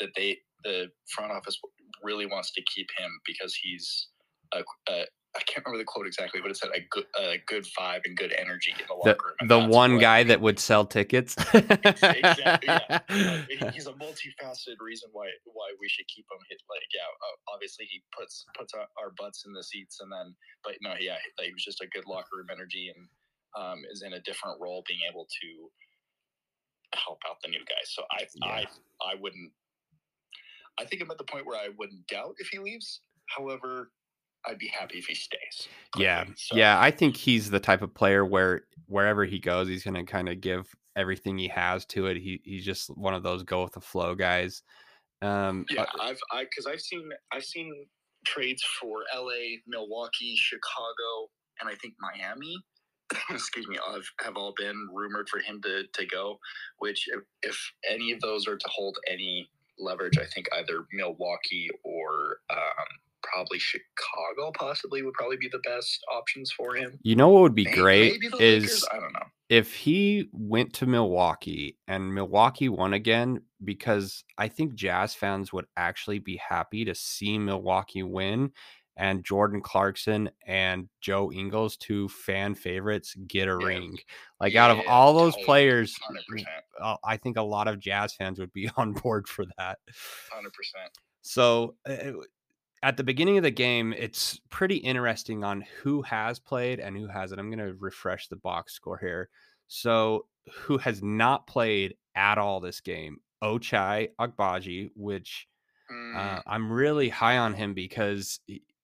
that 0.00 0.10
they 0.16 0.38
the 0.64 0.86
front 1.14 1.32
office 1.32 1.58
really 2.02 2.26
wants 2.26 2.52
to 2.52 2.62
keep 2.74 2.88
him 2.98 3.10
because 3.26 3.54
he's 3.54 4.08
a, 4.54 4.62
a 4.88 5.04
I 5.34 5.40
can't 5.48 5.64
remember 5.64 5.80
the 5.80 5.88
quote 5.88 6.06
exactly, 6.06 6.40
but 6.42 6.50
it 6.50 6.58
said 6.58 6.68
a 6.76 6.84
good 6.90 7.06
a 7.18 7.40
good 7.46 7.64
vibe 7.78 8.04
and 8.04 8.14
good 8.14 8.34
energy 8.36 8.74
in 8.78 8.84
the 8.86 8.92
locker 8.92 9.34
room. 9.40 9.48
the 9.48 9.58
one 9.58 9.96
guy 9.96 10.24
that 10.24 10.42
would 10.42 10.58
sell 10.58 10.84
tickets. 10.84 11.36
exactly, 11.54 12.68
yeah. 12.68 13.00
He's 13.72 13.86
a 13.86 13.96
multifaceted 13.96 14.76
reason 14.80 15.08
why 15.12 15.28
why 15.44 15.72
we 15.80 15.88
should 15.88 16.06
keep 16.08 16.26
him. 16.30 16.38
Hit 16.50 16.60
like 16.68 16.84
yeah, 16.92 17.08
obviously 17.48 17.86
he 17.88 18.02
puts 18.16 18.44
puts 18.54 18.74
our, 18.74 19.10
butts 19.16 19.44
in 19.46 19.54
the 19.54 19.64
seats, 19.64 20.00
and 20.00 20.12
then 20.12 20.34
but 20.64 20.74
no, 20.82 20.94
yeah, 21.00 21.16
like, 21.38 21.46
he 21.46 21.52
was 21.52 21.64
just 21.64 21.80
a 21.80 21.88
good 21.88 22.04
locker 22.06 22.36
room 22.36 22.48
energy 22.52 22.92
and 22.94 23.08
um, 23.56 23.84
is 23.90 24.02
in 24.02 24.12
a 24.12 24.20
different 24.20 24.60
role, 24.60 24.84
being 24.86 25.00
able 25.08 25.24
to 25.24 25.48
help 26.92 27.20
out 27.28 27.36
the 27.42 27.48
new 27.48 27.64
guys. 27.64 27.88
So 27.88 28.02
I 28.12 28.26
I 28.44 28.64
I 29.00 29.14
wouldn't. 29.18 29.50
I 30.78 30.84
think 30.84 31.02
I'm 31.02 31.10
at 31.10 31.18
the 31.18 31.24
point 31.24 31.46
where 31.46 31.58
I 31.58 31.68
wouldn't 31.78 32.06
doubt 32.06 32.34
if 32.38 32.48
he 32.48 32.58
leaves. 32.58 33.00
However, 33.26 33.90
I'd 34.46 34.58
be 34.58 34.68
happy 34.68 34.98
if 34.98 35.06
he 35.06 35.14
stays. 35.14 35.68
Yeah. 35.96 36.24
So, 36.36 36.56
yeah. 36.56 36.80
I 36.80 36.90
think 36.90 37.16
he's 37.16 37.50
the 37.50 37.60
type 37.60 37.82
of 37.82 37.94
player 37.94 38.24
where 38.24 38.62
wherever 38.86 39.24
he 39.24 39.38
goes, 39.38 39.68
he's 39.68 39.84
going 39.84 39.94
to 39.94 40.10
kind 40.10 40.28
of 40.28 40.40
give 40.40 40.74
everything 40.96 41.38
he 41.38 41.48
has 41.48 41.84
to 41.86 42.06
it. 42.06 42.16
He 42.16 42.40
he's 42.44 42.64
just 42.64 42.88
one 42.96 43.14
of 43.14 43.22
those 43.22 43.42
go 43.42 43.62
with 43.62 43.72
the 43.72 43.80
flow 43.80 44.14
guys. 44.14 44.62
Um, 45.20 45.64
Yeah, 45.70 45.82
uh, 45.82 46.02
I've 46.02 46.20
I 46.32 46.44
because 46.44 46.66
I've 46.66 46.80
seen 46.80 47.08
I've 47.32 47.44
seen 47.44 47.72
trades 48.26 48.62
for 48.80 49.02
L.A., 49.14 49.60
Milwaukee, 49.66 50.34
Chicago, 50.36 51.30
and 51.60 51.68
I 51.68 51.74
think 51.76 51.94
Miami. 52.00 52.56
excuse 53.30 53.68
me, 53.68 53.78
have, 53.86 54.04
have 54.20 54.36
all 54.36 54.54
been 54.56 54.88
rumored 54.92 55.28
for 55.28 55.38
him 55.38 55.60
to 55.62 55.84
to 55.92 56.06
go. 56.06 56.38
Which 56.78 57.08
if, 57.08 57.20
if 57.42 57.72
any 57.88 58.12
of 58.12 58.20
those 58.20 58.48
are 58.48 58.56
to 58.56 58.68
hold 58.68 58.98
any 59.08 59.48
leverage, 59.78 60.18
I 60.18 60.24
think 60.26 60.46
either 60.54 60.86
Milwaukee 60.92 61.68
or 61.84 62.38
um, 62.50 62.86
probably 63.22 63.58
Chicago 63.58 64.50
possibly 64.58 65.02
would 65.02 65.14
probably 65.14 65.36
be 65.36 65.48
the 65.50 65.60
best 65.60 66.00
options 66.12 66.50
for 66.52 66.74
him. 66.74 66.98
you 67.02 67.14
know 67.16 67.28
what 67.28 67.42
would 67.42 67.54
be 67.54 67.64
May- 67.64 67.74
great 67.74 68.12
maybe 68.20 68.44
is 68.44 68.62
Lakers, 68.64 68.84
I 68.92 69.00
don't 69.00 69.12
know. 69.12 69.26
if 69.48 69.72
he 69.74 70.28
went 70.32 70.72
to 70.74 70.86
Milwaukee 70.86 71.78
and 71.88 72.12
Milwaukee 72.14 72.68
won 72.68 72.94
again, 72.94 73.40
because 73.64 74.24
I 74.38 74.48
think 74.48 74.74
Jazz 74.74 75.14
fans 75.14 75.52
would 75.52 75.66
actually 75.76 76.18
be 76.18 76.36
happy 76.36 76.84
to 76.84 76.94
see 76.96 77.38
Milwaukee 77.38 78.02
win 78.02 78.50
and 78.96 79.24
Jordan 79.24 79.60
Clarkson 79.60 80.30
and 80.46 80.88
Joe 81.00 81.32
Ingles, 81.32 81.76
two 81.76 82.08
fan 82.08 82.54
favorites, 82.54 83.14
get 83.26 83.48
a 83.48 83.52
Yeah. 83.52 83.66
ring. 83.66 83.98
Like 84.40 84.54
out 84.54 84.70
of 84.70 84.80
all 84.86 85.14
those 85.14 85.32
totally. 85.34 85.44
players, 85.46 85.94
100%. 86.38 86.46
uh, 86.80 86.96
I 87.04 87.16
think 87.16 87.36
a 87.36 87.42
lot 87.42 87.68
of 87.68 87.78
Jazz 87.78 88.14
fans 88.14 88.38
would 88.38 88.52
be 88.52 88.68
on 88.76 88.92
board 88.92 89.28
for 89.28 89.44
that. 89.58 89.78
100%. 90.30 90.46
So 91.22 91.76
uh, 91.88 92.12
at 92.82 92.96
the 92.96 93.04
beginning 93.04 93.36
of 93.38 93.44
the 93.44 93.50
game, 93.50 93.92
it's 93.92 94.40
pretty 94.50 94.76
interesting 94.76 95.44
on 95.44 95.64
who 95.82 96.02
has 96.02 96.38
played 96.38 96.80
and 96.80 96.96
who 96.96 97.06
hasn't. 97.06 97.40
I'm 97.40 97.50
going 97.50 97.66
to 97.66 97.74
refresh 97.78 98.28
the 98.28 98.36
box 98.36 98.72
score 98.74 98.98
here. 98.98 99.28
So 99.68 100.26
who 100.52 100.76
has 100.78 101.02
not 101.02 101.46
played 101.46 101.94
at 102.16 102.36
all 102.38 102.60
this 102.60 102.80
game? 102.80 103.18
Ochai 103.42 104.10
Agbaji, 104.20 104.90
which 104.94 105.48
Mm, 105.90 106.16
uh, 106.16 106.42
I'm 106.46 106.72
really 106.72 107.08
high 107.10 107.38
on 107.38 107.52
him 107.54 107.74
because 107.74 108.40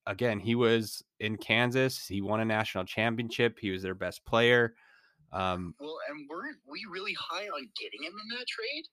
again, 0.09 0.41
he 0.41 0.55
was 0.55 1.05
in 1.21 1.37
Kansas. 1.37 2.07
He 2.07 2.21
won 2.21 2.41
a 2.41 2.45
national 2.45 2.85
championship. 2.85 3.59
He 3.61 3.71
was 3.71 3.83
their 3.83 3.95
best 3.95 4.25
player. 4.25 4.75
Um, 5.33 5.75
well, 5.79 5.99
and 6.09 6.29
weren't 6.29 6.59
we 6.67 6.85
really 6.91 7.12
high 7.12 7.47
on 7.47 7.69
getting 7.79 8.03
him 8.03 8.15
in 8.23 8.37
that 8.37 8.47
trade? 8.49 8.85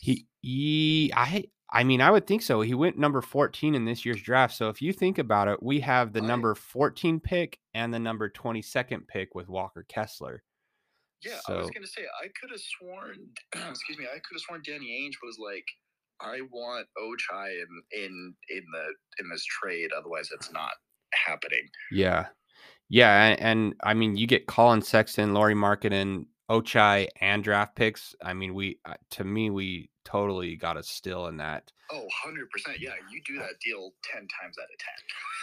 He, 0.00 0.26
he, 0.42 1.12
I, 1.16 1.44
I 1.70 1.84
mean, 1.84 2.00
I 2.00 2.10
would 2.10 2.26
think 2.26 2.42
so. 2.42 2.60
He 2.60 2.74
went 2.74 2.98
number 2.98 3.22
14 3.22 3.74
in 3.74 3.84
this 3.86 4.04
year's 4.04 4.22
draft. 4.22 4.54
So 4.54 4.68
if 4.68 4.82
you 4.82 4.92
think 4.92 5.18
about 5.18 5.48
it, 5.48 5.62
we 5.62 5.80
have 5.80 6.12
the 6.12 6.20
Right. 6.20 6.28
number 6.28 6.54
14 6.54 7.18
pick 7.20 7.58
and 7.72 7.92
the 7.92 7.98
number 7.98 8.28
22nd 8.28 9.08
pick 9.08 9.34
with 9.34 9.48
Walker 9.48 9.84
Kessler. 9.88 10.42
Yeah, 11.24 11.38
I 11.46 11.54
was 11.54 11.70
gonna 11.70 11.86
say 11.86 12.02
I 12.20 12.26
could 12.40 12.50
have 12.50 12.60
sworn. 12.60 13.28
excuse 13.70 13.96
me, 13.96 14.06
I 14.06 14.18
could 14.18 14.34
have 14.34 14.40
sworn 14.40 14.60
Danny 14.66 14.90
Ainge 14.90 15.24
was 15.24 15.38
like, 15.38 15.64
"I 16.22 16.40
want 16.50 16.86
Ochai 16.98 17.50
in 17.50 17.82
in 17.92 18.34
in 18.48 18.64
the 18.72 19.22
in 19.22 19.28
this 19.30 19.44
trade, 19.44 19.90
otherwise 19.96 20.30
it's 20.32 20.52
not 20.52 20.72
happening." 21.12 21.68
Yeah. 21.90 22.26
Yeah. 22.88 23.24
And, 23.24 23.40
and 23.40 23.74
I 23.82 23.94
mean, 23.94 24.16
you 24.16 24.26
get 24.26 24.46
Collin 24.46 24.82
Sexton, 24.82 25.32
Lauri 25.32 25.54
Markkanen, 25.54 26.26
Ochai, 26.50 27.08
and 27.20 27.42
draft 27.42 27.74
picks. 27.74 28.14
I 28.22 28.34
mean, 28.34 28.52
we, 28.54 28.78
uh, 28.84 28.94
to 29.12 29.24
me, 29.24 29.48
we 29.48 29.88
totally 30.04 30.56
got 30.56 30.76
a 30.76 30.82
still 30.82 31.28
in 31.28 31.36
that. 31.38 31.72
Oh, 31.90 32.00
100 32.24 32.50
percent. 32.50 32.80
Yeah, 32.80 32.94
you 33.10 33.20
do 33.26 33.38
that 33.38 33.60
deal 33.64 33.90
ten 34.02 34.22
times 34.22 34.56
out 34.58 34.64
of 34.64 34.78
ten. 34.78 34.94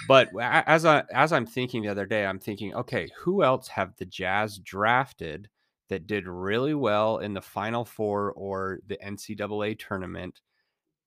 But 0.07 0.29
as 0.41 0.85
I 0.85 1.03
as 1.13 1.31
I'm 1.31 1.45
thinking 1.45 1.83
the 1.83 1.89
other 1.89 2.05
day, 2.05 2.25
I'm 2.25 2.39
thinking, 2.39 2.73
okay, 2.73 3.09
who 3.17 3.43
else 3.43 3.67
have 3.67 3.95
the 3.97 4.05
Jazz 4.05 4.57
drafted 4.59 5.49
that 5.89 6.07
did 6.07 6.27
really 6.27 6.73
well 6.73 7.19
in 7.19 7.33
the 7.33 7.41
Final 7.41 7.85
Four 7.85 8.31
or 8.33 8.79
the 8.87 8.97
NCAA 8.97 9.77
tournament, 9.79 10.41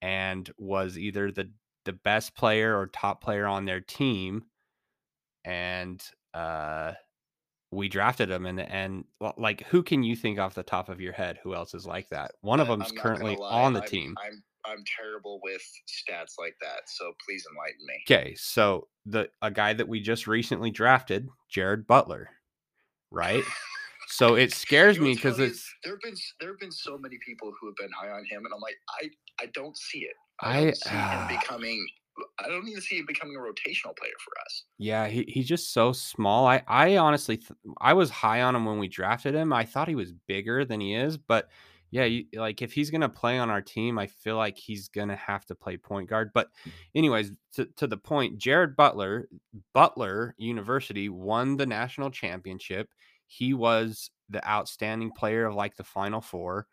and 0.02 0.50
was 0.58 0.98
either 0.98 1.30
the 1.32 1.50
the 1.84 1.92
best 1.94 2.34
player 2.36 2.78
or 2.78 2.86
top 2.88 3.22
player 3.22 3.46
on 3.46 3.64
their 3.64 3.80
team, 3.80 4.44
and 5.44 6.02
uh, 6.34 6.92
we 7.70 7.88
drafted 7.88 8.30
him 8.30 8.44
and 8.44 8.60
and 8.60 9.04
well, 9.20 9.34
like 9.38 9.62
who 9.68 9.82
can 9.82 10.02
you 10.02 10.14
think 10.14 10.38
off 10.38 10.54
the 10.54 10.62
top 10.62 10.88
of 10.88 11.00
your 11.00 11.12
head 11.12 11.38
who 11.42 11.54
else 11.54 11.72
is 11.72 11.86
like 11.86 12.08
that? 12.10 12.32
One 12.42 12.60
of 12.60 12.68
them's 12.68 12.90
I'm 12.90 12.94
not 12.96 13.02
gonna 13.04 13.16
currently 13.16 13.36
lie, 13.36 13.62
on 13.62 13.72
the 13.72 13.80
I'm- 13.80 13.88
team. 13.88 14.14
I'm 14.22 14.42
I'm 14.64 14.84
terrible 14.96 15.40
with 15.42 15.60
stats 15.88 16.34
like 16.38 16.54
that, 16.60 16.82
so 16.86 17.12
please 17.26 17.44
enlighten 17.50 17.84
me. 17.84 17.94
Okay, 18.08 18.34
so 18.36 18.86
the 19.04 19.28
a 19.40 19.50
guy 19.50 19.72
that 19.72 19.88
we 19.88 20.00
just 20.00 20.28
recently 20.28 20.70
drafted, 20.70 21.28
Jared 21.48 21.84
Butler, 21.84 22.28
right? 23.10 23.42
So 24.12 24.34
it 24.34 24.52
scares 24.52 25.00
me 25.00 25.14
because 25.14 25.38
it's 25.38 25.74
there 25.82 25.94
have 25.94 26.02
been 26.02 26.14
there 26.38 26.50
have 26.50 26.60
been 26.60 26.70
so 26.70 26.98
many 26.98 27.16
people 27.24 27.50
who 27.58 27.66
have 27.68 27.76
been 27.76 27.90
high 27.98 28.10
on 28.10 28.24
him, 28.30 28.44
and 28.44 28.52
I'm 28.54 28.60
like, 28.60 28.76
I 29.00 29.08
I 29.42 29.46
don't 29.54 29.76
see 29.76 30.00
it. 30.00 30.14
I- 30.40 30.58
I 30.58 30.64
don't 30.64 30.76
see 30.76 30.90
ah. 30.92 31.26
him 31.28 31.38
becoming. 31.38 31.86
I 32.38 32.48
don't 32.48 32.68
even 32.68 32.82
see 32.82 32.98
him 32.98 33.06
becoming 33.06 33.36
a 33.36 33.38
rotational 33.38 33.96
player 33.96 34.12
for 34.22 34.32
us. 34.44 34.64
yeah, 34.76 35.06
he, 35.08 35.24
he's 35.26 35.48
just 35.48 35.72
so 35.72 35.92
small. 35.92 36.46
I 36.46 36.62
I 36.68 36.98
honestly 36.98 37.38
th- 37.38 37.52
I 37.80 37.94
was 37.94 38.10
high 38.10 38.42
on 38.42 38.54
him 38.54 38.66
when 38.66 38.78
we 38.78 38.86
drafted 38.88 39.34
him. 39.34 39.50
I 39.50 39.64
thought 39.64 39.88
he 39.88 39.94
was 39.94 40.12
bigger 40.28 40.66
than 40.66 40.78
he 40.78 40.94
is, 40.94 41.16
but 41.16 41.48
yeah, 41.90 42.04
you, 42.04 42.26
like 42.34 42.60
if 42.60 42.74
he's 42.74 42.90
gonna 42.90 43.08
play 43.08 43.38
on 43.38 43.48
our 43.48 43.62
team, 43.62 43.98
I 43.98 44.08
feel 44.08 44.36
like 44.36 44.58
he's 44.58 44.88
gonna 44.88 45.16
have 45.16 45.46
to 45.46 45.54
play 45.54 45.78
point 45.78 46.10
guard. 46.10 46.32
But 46.34 46.48
anyways, 46.94 47.32
to, 47.54 47.64
to 47.76 47.86
the 47.86 47.96
point, 47.96 48.36
Jared 48.36 48.76
Butler, 48.76 49.28
Butler 49.72 50.34
University 50.36 51.08
won 51.08 51.56
the 51.56 51.66
national 51.66 52.10
championship. 52.10 52.90
He 53.32 53.54
was 53.54 54.10
the 54.28 54.46
outstanding 54.46 55.10
player 55.12 55.46
of 55.46 55.54
like 55.54 55.76
the 55.76 55.84
Final 55.84 56.20
Four. 56.20 56.66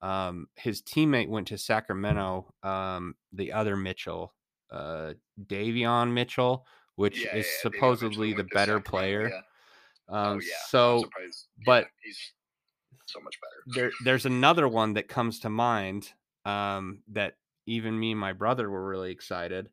Um, 0.00 0.46
his 0.56 0.80
teammate 0.82 1.28
went 1.28 1.48
to 1.48 1.58
Sacramento. 1.58 2.52
Um, 2.62 3.16
the 3.32 3.52
other 3.52 3.76
Mitchell, 3.76 4.32
uh, 4.70 5.14
Davion 5.46 6.12
Mitchell, 6.12 6.66
which 6.96 7.24
Yeah, 7.24 7.36
is 7.36 7.46
yeah, 7.46 7.62
supposedly 7.62 8.32
the 8.32 8.44
better 8.44 8.78
player. 8.80 9.28
yeah. 9.30 9.40
Um, 10.08 10.36
oh 10.36 10.40
yeah. 10.40 10.52
So. 10.68 11.04
But- 11.66 11.88
he's 12.02 12.18
so 13.06 13.20
much 13.20 13.38
better. 13.40 13.74
there 13.78 13.90
there's 14.04 14.26
another 14.26 14.66
one 14.68 14.94
that 14.94 15.08
comes 15.08 15.40
to 15.40 15.48
mind 15.50 16.12
um, 16.44 17.02
that 17.08 17.34
even 17.66 17.98
me 17.98 18.12
and 18.12 18.20
my 18.20 18.32
brother 18.32 18.70
were 18.70 18.86
really 18.86 19.10
excited 19.10 19.68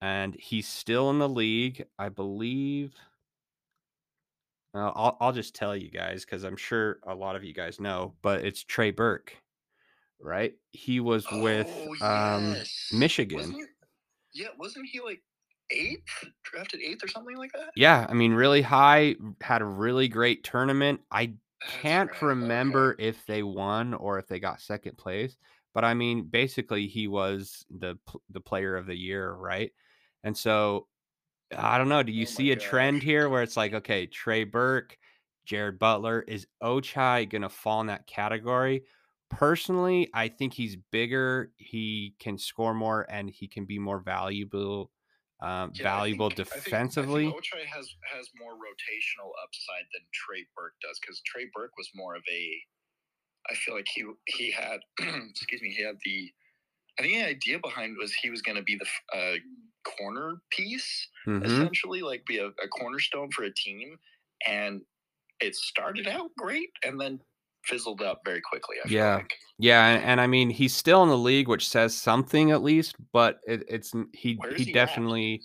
and 0.00 0.34
he's 0.34 0.66
still 0.68 1.10
in 1.10 1.18
the 1.18 1.28
league 1.28 1.86
i 1.98 2.08
believe 2.08 2.92
I'll, 4.76 5.16
I'll 5.20 5.32
just 5.32 5.54
tell 5.54 5.76
you 5.76 5.90
guys 5.90 6.24
because 6.24 6.44
i'm 6.44 6.56
sure 6.56 6.98
a 7.06 7.14
lot 7.14 7.36
of 7.36 7.44
you 7.44 7.52
guys 7.54 7.80
know 7.80 8.14
but 8.22 8.44
it's 8.44 8.62
trey 8.64 8.90
burke 8.90 9.36
right 10.20 10.54
he 10.72 11.00
was 11.00 11.26
with 11.30 11.68
Oh, 12.00 12.06
um, 12.06 12.56
michigan 12.92 13.38
Wasn't 13.38 13.54
he, 13.56 14.42
yeah, 14.42 14.48
wasn't 14.58 14.86
he 14.86 15.00
like 15.00 15.22
eighth, 15.70 16.24
drafted 16.44 16.80
eighth 16.80 17.02
or 17.02 17.08
something 17.08 17.36
like 17.36 17.52
that? 17.52 17.70
yeah 17.76 18.06
i 18.08 18.14
mean 18.14 18.32
really 18.32 18.62
high 18.62 19.16
had 19.40 19.62
a 19.62 19.66
really 19.66 20.08
great 20.08 20.44
tournament 20.44 21.00
i 21.10 21.26
That's 21.26 21.72
can't 21.82 22.10
right, 22.10 22.16
okay. 22.16 22.26
remember 22.26 22.96
if 22.98 23.26
they 23.26 23.42
won 23.42 23.94
or 23.94 24.18
if 24.18 24.26
they 24.28 24.38
got 24.38 24.60
second 24.60 24.96
place, 24.98 25.36
but 25.74 25.84
I 25.84 25.94
mean, 25.94 26.24
basically, 26.24 26.86
he 26.86 27.08
was 27.08 27.66
the 27.70 27.98
the 28.30 28.40
player 28.40 28.76
of 28.76 28.86
the 28.86 28.94
year, 28.94 29.32
right? 29.32 29.72
And 30.22 30.36
so, 30.36 30.86
I 31.56 31.78
don't 31.78 31.88
know. 31.88 32.02
Do 32.02 32.12
you 32.12 32.22
Oh 32.24 32.26
see 32.30 32.50
a 32.52 32.56
trend 32.56 33.02
here 33.02 33.28
where 33.28 33.42
it's 33.42 33.56
like, 33.56 33.72
okay, 33.74 34.06
Trey 34.06 34.44
Burke, 34.44 34.96
Jared 35.44 35.78
Butler, 35.78 36.22
is 36.26 36.46
Ochai 36.62 37.28
going 37.28 37.42
to 37.42 37.48
fall 37.48 37.80
in 37.82 37.86
that 37.88 38.06
category? 38.06 38.82
Personally, 39.30 40.08
I 40.14 40.28
think 40.28 40.54
he's 40.54 40.76
bigger. 40.92 41.52
He 41.56 42.14
can 42.20 42.38
score 42.38 42.74
more, 42.74 43.06
and 43.10 43.28
he 43.28 43.48
can 43.48 43.64
be 43.64 43.78
more 43.78 44.00
valuable, 44.00 44.92
um, 45.40 45.72
Yeah, 45.74 45.82
valuable 45.82 46.30
think- 46.30 46.40
I 46.40 46.44
think- 46.50 46.64
defensively. 46.64 47.26
I 47.26 47.30
think 47.30 47.44
Ochai 47.44 47.64
has 47.66 47.94
has 48.12 48.28
more 48.38 48.52
rotational 48.54 49.30
upside 49.42 49.84
than 49.92 50.02
Trey 50.12 50.46
Burke 50.56 50.74
does 50.80 50.98
because 51.00 51.20
Trey 51.26 51.46
Burke 51.54 51.76
was 51.76 51.90
more 51.94 52.14
of 52.16 52.22
a. 52.30 52.62
I 53.50 53.54
feel 53.54 53.74
like 53.74 53.86
he 53.92 54.04
he 54.26 54.50
had 54.50 54.80
excuse 55.30 55.62
me 55.62 55.70
he 55.70 55.82
had 55.84 55.96
the. 56.04 56.32
I 56.98 57.02
think 57.02 57.14
the 57.14 57.24
idea 57.28 57.58
behind 57.58 57.96
was 57.98 58.12
he 58.14 58.30
was 58.30 58.42
going 58.42 58.56
to 58.56 58.62
be 58.62 58.76
the 58.76 58.86
uh, 59.16 59.36
corner 59.98 60.40
piece 60.50 61.08
Mhm. 61.26 61.44
essentially, 61.44 62.02
like 62.02 62.24
be 62.26 62.38
a, 62.38 62.46
a 62.46 62.68
cornerstone 62.68 63.30
for 63.30 63.44
a 63.44 63.52
team, 63.52 63.98
and 64.46 64.82
it 65.40 65.54
started 65.54 66.06
out 66.08 66.30
great 66.36 66.70
and 66.84 67.00
then 67.00 67.20
fizzled 67.64 68.02
out 68.02 68.18
very 68.24 68.40
quickly. 68.40 68.76
I 68.84 68.88
feel 68.88 68.96
Yeah. 68.98 69.14
like. 69.16 69.34
Yeah, 69.58 69.86
and, 69.86 70.04
and 70.04 70.20
I 70.20 70.26
mean 70.26 70.50
he's 70.50 70.74
still 70.74 71.02
in 71.02 71.08
the 71.08 71.18
league, 71.18 71.48
which 71.48 71.68
says 71.68 71.96
something 71.96 72.50
at 72.50 72.62
least. 72.62 72.96
But 73.12 73.40
it, 73.46 73.64
it's 73.68 73.92
he, 74.12 74.38
he, 74.56 74.64
he 74.64 74.70
at? 74.70 74.74
definitely. 74.74 75.42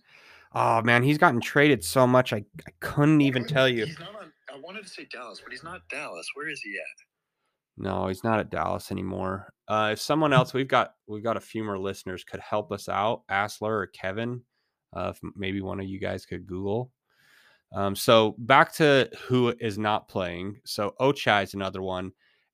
Oh 0.53 0.81
man, 0.81 1.01
he's 1.03 1.17
gotten 1.17 1.39
traded 1.41 1.83
so 1.83 2.05
much. 2.05 2.33
I, 2.33 2.43
I 2.67 2.71
couldn't 2.79 3.21
even 3.21 3.45
tell 3.45 3.69
you. 3.69 3.85
On. 3.85 4.31
I 4.53 4.59
wanted 4.59 4.83
to 4.83 4.89
say 4.89 5.07
Dallas, 5.11 5.39
but 5.41 5.51
he's 5.51 5.63
not 5.63 5.87
Dallas. 5.89 6.27
Where 6.35 6.49
is 6.49 6.61
he 6.61 6.71
at? 6.71 7.10
No, 7.81 8.07
he's 8.07 8.23
not 8.23 8.39
at 8.39 8.51
Dallas 8.51 8.91
anymore. 8.91 9.51
Uh, 9.67 9.89
if 9.93 9.99
someone 9.99 10.33
else, 10.33 10.53
we've 10.53 10.67
got 10.67 10.93
we've 11.07 11.23
got 11.23 11.35
a 11.35 11.41
few 11.41 11.63
more 11.63 11.79
listeners 11.79 12.23
could 12.23 12.39
help 12.39 12.71
us 12.71 12.87
out, 12.87 13.23
Asler 13.29 13.69
or 13.69 13.87
Kevin. 13.87 14.41
Uh, 14.95 15.13
if 15.15 15.19
maybe 15.35 15.61
one 15.61 15.79
of 15.79 15.87
you 15.87 15.99
guys 15.99 16.25
could 16.25 16.45
Google. 16.45 16.91
Um, 17.73 17.95
so 17.95 18.35
back 18.37 18.71
to 18.73 19.09
who 19.25 19.55
is 19.59 19.79
not 19.79 20.07
playing. 20.07 20.59
So 20.63 20.93
Ochai 20.99 21.43
is 21.43 21.55
another 21.55 21.81
one. 21.81 22.11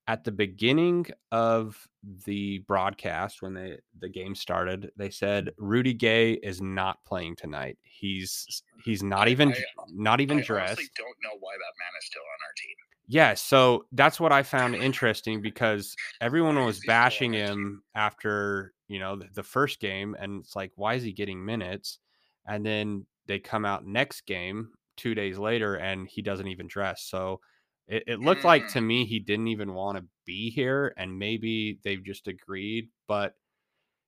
At 0.09 0.23
the 0.23 0.31
beginning 0.31 1.05
of 1.33 1.85
the 2.25 2.59
broadcast, 2.59 3.41
when 3.41 3.53
they 3.53 3.77
the 3.99 4.07
game 4.09 4.35
started, 4.35 4.91
they 4.95 5.09
said 5.09 5.47
mm-hmm. 5.47 5.65
Rudy 5.65 5.93
Gay 5.93 6.33
is 6.33 6.61
not 6.61 7.03
playing 7.05 7.35
tonight. 7.35 7.77
He's 7.83 8.63
he's 8.85 9.03
not 9.03 9.27
I- 9.27 9.31
even 9.31 9.51
I- 9.51 9.63
not 9.89 10.21
even 10.21 10.39
I 10.39 10.43
dressed. 10.43 10.77
don't 10.77 11.17
know 11.23 11.37
why 11.39 11.51
that 11.53 11.73
man 11.79 11.91
is 11.99 12.05
still 12.05 12.21
on 12.21 12.47
our 12.47 12.53
team. 12.55 12.75
Yeah, 13.09 13.33
so 13.35 13.85
that's 13.93 14.19
what 14.19 14.31
I 14.33 14.43
found 14.43 14.75
interesting 14.89 15.41
because 15.41 15.95
everyone 16.21 16.55
was 16.63 16.77
is 16.77 16.81
he 16.83 16.87
still 16.87 16.93
on 16.93 16.97
bashing 16.97 17.33
him 17.33 17.83
after, 17.95 18.73
you 18.89 18.99
know, 18.99 19.15
the, 19.15 19.27
the 19.33 19.43
first 19.43 19.79
game 19.79 20.15
and 20.19 20.41
it's 20.43 20.55
like 20.55 20.71
why 20.75 20.95
is 20.95 21.03
he 21.03 21.13
getting 21.13 21.43
minutes? 21.43 21.99
And 22.45 22.65
then 22.65 23.05
they 23.25 23.39
come 23.39 23.65
out 23.65 23.85
next 23.85 24.25
game 24.25 24.69
2 24.97 25.15
days 25.15 25.37
later 25.37 25.75
and 25.75 26.07
he 26.07 26.21
doesn't 26.21 26.47
even 26.47 26.67
dress. 26.67 27.03
So 27.03 27.39
It, 27.87 28.03
it 28.07 28.19
looked 28.19 28.43
like 28.43 28.67
to 28.69 28.79
Mm. 28.79 28.87
me 28.87 29.05
he 29.05 29.19
didn't 29.19 29.47
even 29.47 29.73
want 29.73 29.97
to 29.97 30.05
be 30.25 30.49
here, 30.49 30.93
and 30.97 31.17
maybe 31.17 31.79
they've 31.83 32.03
just 32.03 32.27
agreed. 32.27 32.89
But 33.07 33.35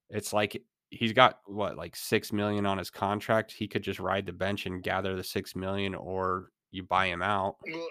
it's 0.10 0.34
like 0.34 0.64
he's 0.92 1.14
got 1.14 1.42
what 1.46 1.78
like 1.78 1.96
six 1.96 2.34
million 2.34 2.66
on 2.66 2.78
his 2.78 2.92
contract. 2.92 3.52
He 3.54 3.68
could 3.68 3.84
just 3.84 4.00
ride 4.00 4.26
the 4.26 4.34
bench 4.34 4.66
and 4.66 4.84
gather 4.84 5.16
the 5.16 5.24
six 5.24 5.56
million, 5.56 5.96
or 5.96 6.52
you 6.72 6.84
buy 6.84 7.08
him 7.08 7.22
out. 7.22 7.58
Well, 7.72 7.90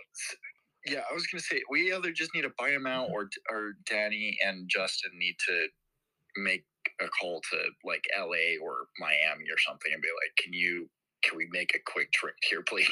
yeah, 0.86 1.02
I 1.10 1.14
was 1.14 1.26
gonna 1.26 1.42
say 1.42 1.62
we 1.70 1.92
either 1.92 2.12
just 2.12 2.34
need 2.34 2.42
to 2.42 2.52
buy 2.58 2.70
him 2.70 2.86
out, 2.86 3.10
or 3.10 3.28
or 3.50 3.74
Danny 3.86 4.38
and 4.44 4.68
Justin 4.68 5.12
need 5.14 5.36
to 5.46 5.68
make 6.36 6.66
a 7.00 7.08
call 7.08 7.42
to 7.50 7.70
like 7.84 8.04
L.A. 8.16 8.58
or 8.58 8.88
Miami 8.98 9.46
or 9.50 9.58
something, 9.58 9.92
and 9.92 10.02
be 10.02 10.08
like, 10.08 10.36
"Can 10.38 10.52
you? 10.54 10.90
Can 11.22 11.36
we 11.36 11.46
make 11.50 11.74
a 11.74 11.80
quick 11.90 12.12
trip 12.12 12.34
here, 12.42 12.62
please?" 12.62 12.88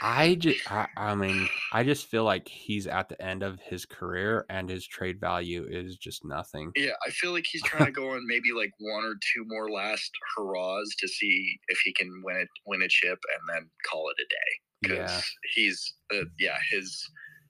I 0.00 0.34
just, 0.34 0.60
I, 0.70 0.88
I 0.96 1.14
mean, 1.14 1.48
I 1.72 1.82
just 1.84 2.06
feel 2.06 2.24
like 2.24 2.48
he's 2.48 2.86
at 2.86 3.08
the 3.08 3.20
end 3.22 3.42
of 3.42 3.60
his 3.60 3.86
career, 3.86 4.44
and 4.50 4.68
his 4.68 4.86
trade 4.86 5.20
value 5.20 5.66
is 5.68 5.96
just 5.96 6.24
nothing. 6.24 6.74
Yeah, 6.74 6.92
I 7.06 7.10
feel 7.10 7.32
like 7.32 7.46
he's 7.50 7.62
trying 7.62 7.86
to 7.86 7.92
go 7.92 8.10
on 8.10 8.26
maybe 8.26 8.52
like 8.52 8.72
one 8.78 9.04
or 9.04 9.14
two 9.32 9.44
more 9.46 9.70
last 9.70 10.10
hurrahs 10.36 10.94
to 10.98 11.08
see 11.08 11.58
if 11.68 11.78
he 11.84 11.92
can 11.92 12.22
win 12.24 12.36
it, 12.36 12.48
win 12.66 12.82
a 12.82 12.88
chip, 12.88 13.18
and 13.34 13.48
then 13.48 13.70
call 13.90 14.10
it 14.10 14.22
a 14.22 14.26
day. 14.28 14.60
Because 14.82 14.98
Yeah, 14.98 15.22
he's, 15.54 15.94
uh, 16.12 16.24
yeah, 16.38 16.58
his 16.70 17.02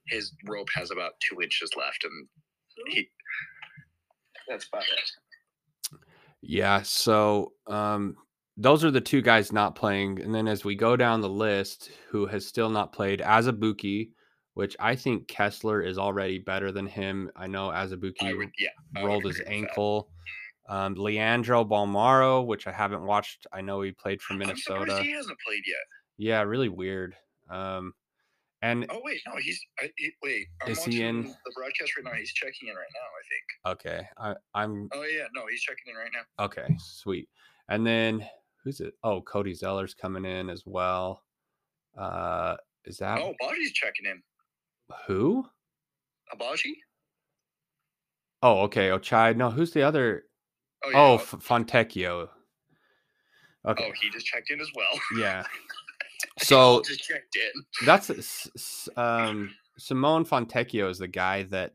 his 0.08 0.32
rope 0.46 0.68
has 0.74 0.92
about 0.92 1.14
two 1.28 1.40
inches 1.42 1.70
left, 1.76 2.04
and 2.04 2.28
he. 2.88 3.08
That's 4.48 4.66
about 4.66 4.84
it. 4.88 5.10
yeah. 6.40 6.82
So, 6.82 7.54
um, 7.66 8.16
those 8.56 8.84
are 8.84 8.90
the 8.90 9.00
two 9.00 9.20
guys 9.22 9.52
not 9.52 9.74
playing, 9.74 10.20
and 10.22 10.34
then 10.34 10.48
as 10.48 10.64
we 10.64 10.74
go 10.74 10.96
down 10.96 11.20
the 11.20 11.28
list, 11.28 11.90
who 12.10 12.26
has 12.26 12.46
still 12.46 12.70
not 12.70 12.92
played, 12.92 13.20
Azubuike, 13.20 14.10
which 14.54 14.76
I 14.80 14.96
think 14.96 15.28
Kessler 15.28 15.82
is 15.82 15.98
already 15.98 16.38
better 16.38 16.72
than 16.72 16.86
him. 16.86 17.30
I 17.36 17.46
know 17.46 17.68
Azubuike 17.68 18.36
would, 18.36 18.48
yeah, 18.58 19.04
rolled 19.04 19.24
his 19.24 19.40
agree 19.40 19.56
with 19.58 19.64
that. 19.66 19.68
ankle. 19.70 20.08
Um, 20.68 20.94
Leandro 20.94 21.64
Bolmaro, 21.64 22.44
which 22.44 22.66
I 22.66 22.72
haven't 22.72 23.02
watched. 23.04 23.46
I 23.52 23.60
know 23.60 23.82
he 23.82 23.92
played 23.92 24.20
for 24.20 24.34
Minnesota. 24.34 25.00
he 25.00 25.12
hasn't 25.12 25.38
played 25.46 25.62
yet. 25.66 25.76
Yeah, 26.18 26.42
really 26.42 26.68
weird. 26.68 27.14
Um, 27.48 27.92
and 28.62 28.84
Oh 28.90 29.00
wait, 29.04 29.20
no, 29.28 29.34
he's 29.36 29.60
I, 29.78 29.90
he, 29.96 30.10
wait. 30.24 30.46
I'm 30.64 30.72
Is 30.72 30.82
he 30.82 31.02
in? 31.04 31.22
the 31.22 31.52
broadcast 31.54 31.92
right 31.96 32.04
now. 32.04 32.18
He's 32.18 32.32
checking 32.32 32.68
in 32.68 32.74
right 32.74 32.86
now. 32.94 33.70
I 33.70 33.76
think. 33.76 33.80
okay, 33.80 34.08
I, 34.18 34.60
I'm 34.60 34.88
Oh 34.92 35.02
yeah, 35.04 35.26
no, 35.34 35.42
he's 35.48 35.60
checking 35.60 35.92
in 35.92 35.94
right 35.96 36.10
now. 36.12 36.44
okay, 36.46 36.66
sweet. 36.80 37.28
And 37.68 37.86
then 37.86 38.26
who's 38.66 38.80
it? 38.80 38.94
Oh, 39.04 39.20
Cody 39.22 39.54
Zeller's 39.54 39.94
coming 39.94 40.24
in 40.24 40.50
as 40.50 40.64
well. 40.66 41.22
Uh, 41.96 42.56
is 42.84 42.98
that 42.98 43.20
Oh, 43.20 43.32
Agbaji's 43.40 43.72
checking 43.72 44.06
in. 44.06 44.20
who? 45.06 45.46
Agbaji? 46.34 46.72
Oh, 48.42 48.62
okay, 48.62 48.88
Ochai. 48.88 49.36
No, 49.36 49.50
who's 49.50 49.70
the 49.70 49.82
other? 49.82 50.24
Oh 50.84 50.90
Oh. 50.94 51.14
F- 51.14 51.36
Fontecchio. 51.38 52.28
Okay, 53.66 53.84
Oh, 53.88 53.92
he 54.02 54.10
just 54.10 54.26
checked 54.26 54.50
in 54.50 54.60
as 54.60 54.68
well. 54.74 55.00
yeah. 55.18 55.44
So 56.38 56.82
just 56.82 57.00
checked 57.04 57.36
in. 57.36 57.86
that's 57.86 58.88
um 58.96 59.54
Simone 59.78 60.24
Fontecchio 60.24 60.88
is 60.90 60.98
the 60.98 61.06
guy 61.08 61.44
that 61.44 61.74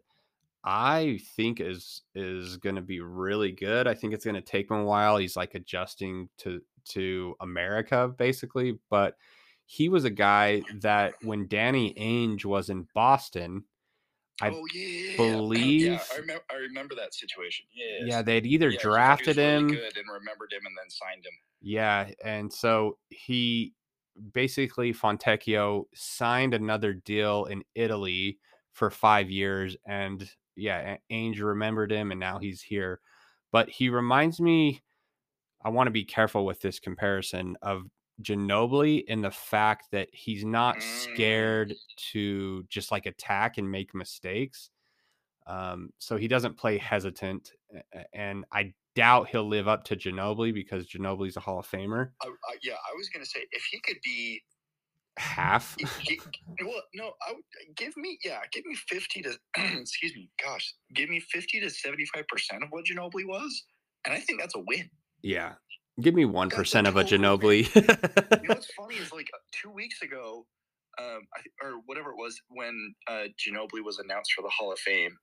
I 0.64 1.20
think 1.36 1.60
is 1.62 2.02
is 2.16 2.58
going 2.58 2.76
to 2.76 2.82
be 2.82 3.02
really 3.02 3.52
good. 3.52 3.88
I 3.88 3.94
think 3.94 4.14
it's 4.14 4.26
going 4.26 4.36
to 4.36 4.42
take 4.42 4.70
him 4.70 4.78
a 4.78 4.84
while. 4.84 5.18
He's 5.18 5.36
like 5.38 5.54
adjusting 5.56 6.28
to 6.40 6.62
to 6.90 7.36
America 7.42 8.14
basically, 8.18 8.78
but 8.90 9.18
he 9.66 9.88
was 9.90 10.04
a 10.06 10.10
guy 10.10 10.64
that 10.82 11.14
when 11.24 11.48
Danny 11.48 11.94
Ainge 11.94 12.44
was 12.46 12.70
in 12.70 12.88
Boston, 12.94 13.64
I 14.42 14.50
oh 14.50 14.66
yeah, 14.74 15.18
believe- 15.18 15.82
Yeah, 15.84 16.04
I 16.14 16.18
remember. 16.18 16.44
I 16.52 16.56
remember 16.56 16.96
that 16.96 17.14
situation. 17.14 17.66
Yeah. 17.74 18.06
yeah, 18.06 18.22
they'd 18.22 18.46
either 18.46 18.70
Yeah, 18.70 18.72
he- 18.72 18.82
he 18.82 18.88
was 18.88 18.96
drafted 18.96 19.38
really 19.38 19.50
him 19.50 19.68
good 19.68 19.98
and 19.98 20.06
remembered 20.12 20.52
him 20.52 20.66
and 20.66 20.76
then 20.78 20.90
signed 20.90 21.26
him. 21.26 21.34
Yeah, 21.62 22.10
and 22.24 22.52
so 22.52 22.98
he 23.10 23.74
basically 24.34 24.94
Fontecchio 24.94 25.86
signed 25.94 26.54
another 26.54 26.94
deal 26.94 27.46
in 27.46 27.64
Italy 27.76 28.40
for 28.74 28.90
five 28.90 29.30
years, 29.30 29.78
and 29.86 30.30
yeah, 30.56 30.98
Ainge 31.12 31.40
remembered 31.42 31.92
him, 31.92 32.12
and 32.12 32.20
now 32.20 32.40
he's 32.40 32.62
here. 32.62 33.00
But 33.52 33.70
he 33.70 33.90
reminds 33.90 34.40
me, 34.42 34.82
I 35.64 35.70
want 35.70 35.88
to 35.88 35.92
be 35.92 36.04
careful 36.04 36.46
with 36.46 36.60
this 36.62 36.80
comparison 36.80 37.56
of 37.62 37.84
Ginobili 38.22 39.04
in 39.06 39.22
the 39.22 39.32
fact 39.32 39.88
that 39.92 40.10
he's 40.14 40.44
not 40.46 40.78
Mm. 40.78 40.82
scared 41.14 41.74
to 42.12 42.64
just 42.64 42.92
like 42.92 43.06
attack 43.06 43.58
and 43.58 43.70
make 43.70 43.94
mistakes. 43.96 44.70
Um, 45.48 45.92
so 45.98 46.18
he 46.18 46.28
doesn't 46.28 46.56
play 46.58 46.78
hesitant, 46.78 47.52
and 48.14 48.46
I 48.52 48.74
doubt 48.96 49.30
he'll 49.30 49.48
live 49.48 49.68
up 49.68 49.84
to 49.86 49.96
Ginobili 49.96 50.54
because 50.54 50.88
Ginobili's 50.88 51.36
a 51.36 51.40
Hall 51.40 51.60
of 51.60 51.68
Famer. 51.68 52.12
I, 52.22 52.28
I, 52.28 52.58
yeah, 52.62 52.74
I 52.76 52.96
was 52.96 53.10
gonna 53.10 53.26
say 53.26 53.46
if 53.52 53.64
he 53.72 53.80
could 53.80 53.98
be, 54.04 54.42
Half. 55.18 55.76
he- 55.80 55.86
he- 56.16 56.22
well, 56.64 56.82
no, 56.94 57.14
I 57.28 57.34
would 57.34 57.44
give 57.76 57.98
me, 57.98 58.18
yeah, 58.24 58.42
give 58.54 58.66
me 58.66 58.76
fifty 58.76 59.22
to, 59.24 59.38
excuse 59.80 60.14
me, 60.16 60.30
gosh, 60.42 60.74
give 60.94 61.10
me 61.10 61.20
fifty 61.20 61.60
to 61.60 61.70
seventy-five 61.70 62.28
percent 62.28 62.64
of 62.64 62.70
what 62.70 62.86
Ginobili 62.86 63.26
was, 63.26 63.64
and 64.06 64.14
I 64.14 64.20
think 64.20 64.40
that's 64.40 64.56
a 64.56 64.60
win. 64.60 64.90
Yeah. 65.24 65.54
Give 66.00 66.14
me 66.14 66.26
one 66.26 66.50
That's 66.50 66.58
a 66.58 66.62
percent 66.62 66.88
of 66.88 66.98
a 66.98 67.04
Ginobili. 67.04 67.74
You 67.76 67.82
know 67.82 68.56
what's 68.56 68.74
funny 68.78 68.96
is 68.96 69.12
like 69.12 69.30
two 69.52 69.70
weeks 69.70 70.02
ago, 70.02 70.46
um, 71.00 71.22
I, 71.36 71.66
or 71.66 71.82
whatever 71.86 72.12
it 72.12 72.18
was, 72.18 72.40
when 72.50 72.96
uh, 73.08 73.26
Ginobili 73.40 73.84
was 73.84 74.00
announced 74.00 74.34
for 74.34 74.42
the 74.42 74.50
Hall 74.50 74.72
of 74.72 74.80
Fame 74.80 75.16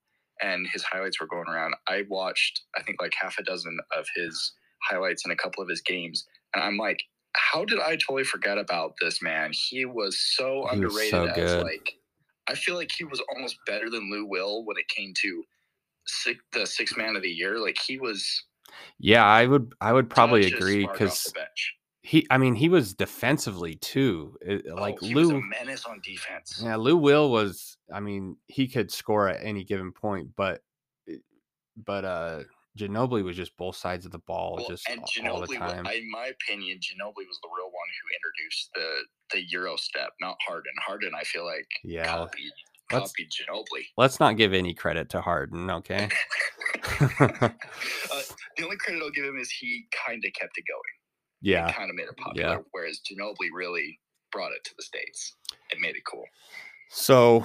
and 0.42 0.66
his 0.72 0.84
highlights 0.84 1.20
were 1.20 1.26
going 1.26 1.48
around, 1.48 1.74
I 1.88 2.04
watched 2.08 2.62
I 2.76 2.82
think 2.82 3.00
like 3.00 3.12
half 3.20 3.38
a 3.38 3.42
dozen 3.42 3.78
of 3.96 4.06
his 4.14 4.52
highlights 4.88 5.24
in 5.24 5.32
a 5.32 5.36
couple 5.36 5.62
of 5.62 5.68
his 5.68 5.80
games, 5.80 6.24
and 6.54 6.62
I'm 6.62 6.76
like, 6.76 6.98
how 7.34 7.64
did 7.64 7.80
I 7.80 7.96
totally 7.96 8.24
forget 8.24 8.58
about 8.58 8.94
this 9.00 9.22
man? 9.22 9.50
He 9.52 9.84
was 9.84 10.18
so 10.36 10.66
He 10.70 10.80
was 10.80 10.94
underrated 10.94 11.34
so 11.34 11.42
as 11.42 11.62
like, 11.62 11.92
I 12.48 12.54
feel 12.54 12.74
like 12.74 12.90
he 12.96 13.04
was 13.04 13.22
almost 13.34 13.56
better 13.66 13.90
than 13.90 14.10
Lou 14.10 14.26
Will 14.26 14.64
when 14.64 14.76
it 14.76 14.88
came 14.88 15.12
to 15.22 15.42
six, 16.06 16.40
the 16.52 16.66
six 16.66 16.96
man 16.96 17.16
of 17.16 17.22
the 17.22 17.28
year. 17.28 17.58
Like 17.58 17.78
he 17.86 17.98
was 17.98 18.44
yeah, 18.98 19.24
I 19.24 19.46
would 19.46 19.74
I 19.80 19.92
would 19.92 20.10
probably 20.10 20.50
touch 20.50 20.60
agree 20.60 20.86
because 20.86 21.32
he 22.02 22.26
I 22.30 22.38
mean 22.38 22.54
he 22.54 22.68
was 22.68 22.94
defensively 22.94 23.74
too. 23.76 24.36
It- 24.40 24.66
Oh, 24.70 24.74
like 24.76 25.00
he 25.00 25.14
was 25.14 25.28
a 25.28 25.32
Lou 25.34 25.42
menace 25.42 25.84
on 25.84 26.00
defense. 26.00 26.60
Yeah, 26.62 26.76
Lou 26.76 26.96
Will 26.96 27.30
was 27.30 27.76
I 27.92 28.00
mean, 28.00 28.36
he 28.46 28.68
could 28.68 28.90
score 28.90 29.28
at 29.28 29.42
any 29.44 29.64
given 29.64 29.92
point, 29.92 30.30
but 30.36 30.62
but 31.76 32.04
uh 32.04 32.42
Ginobili 32.78 33.24
was 33.24 33.36
just 33.36 33.56
both 33.56 33.74
sides 33.74 34.06
of 34.06 34.12
the 34.12 34.20
ball 34.20 34.54
Well, 34.56 34.68
just 34.68 34.88
and 34.88 35.00
a- 35.00 35.30
all 35.30 35.40
the 35.40 35.46
Ginobili, 35.48 35.58
time. 35.58 35.86
In 35.86 36.10
my 36.10 36.26
opinion, 36.26 36.78
Ginobili 36.78 37.26
was 37.26 37.40
the 37.42 37.48
real 37.56 37.66
one 37.66 37.88
who 38.00 38.14
introduced 38.14 38.70
the 38.74 39.04
the 39.32 39.42
Euro 39.50 39.76
step, 39.76 40.12
not 40.20 40.36
Harden. 40.46 40.72
Harden, 40.86 41.12
I 41.14 41.24
feel 41.24 41.44
like 41.44 41.66
yeah. 41.82 42.06
copied 42.06 42.52
Let's- 42.92 43.12
copied 43.12 43.28
Ginobili. 43.30 43.84
Let's 43.96 44.20
not 44.20 44.36
give 44.36 44.52
any 44.52 44.74
credit 44.74 45.08
to 45.10 45.20
Harden, 45.20 45.70
okay? 45.70 46.08
uh, 47.00 47.50
the 48.56 48.64
only 48.64 48.76
credit 48.76 49.02
I'll 49.02 49.10
give 49.10 49.24
him 49.24 49.38
is 49.38 49.50
he 49.50 49.86
kind 50.06 50.22
of 50.24 50.32
kept 50.32 50.56
it 50.58 50.64
going. 50.68 50.80
yeah. 51.40 51.70
kind 51.72 51.90
of 51.90 51.96
made 51.96 52.04
it 52.08 52.16
popular. 52.16 52.64
Whereas 52.72 53.00
Ginobili 53.00 53.48
really 53.54 53.98
brought 54.32 54.52
it 54.52 54.62
to 54.64 54.74
the 54.76 54.82
states 54.82 55.36
and 55.70 55.80
made 55.80 55.96
it 55.96 56.02
cool. 56.10 56.24
So, 56.90 57.44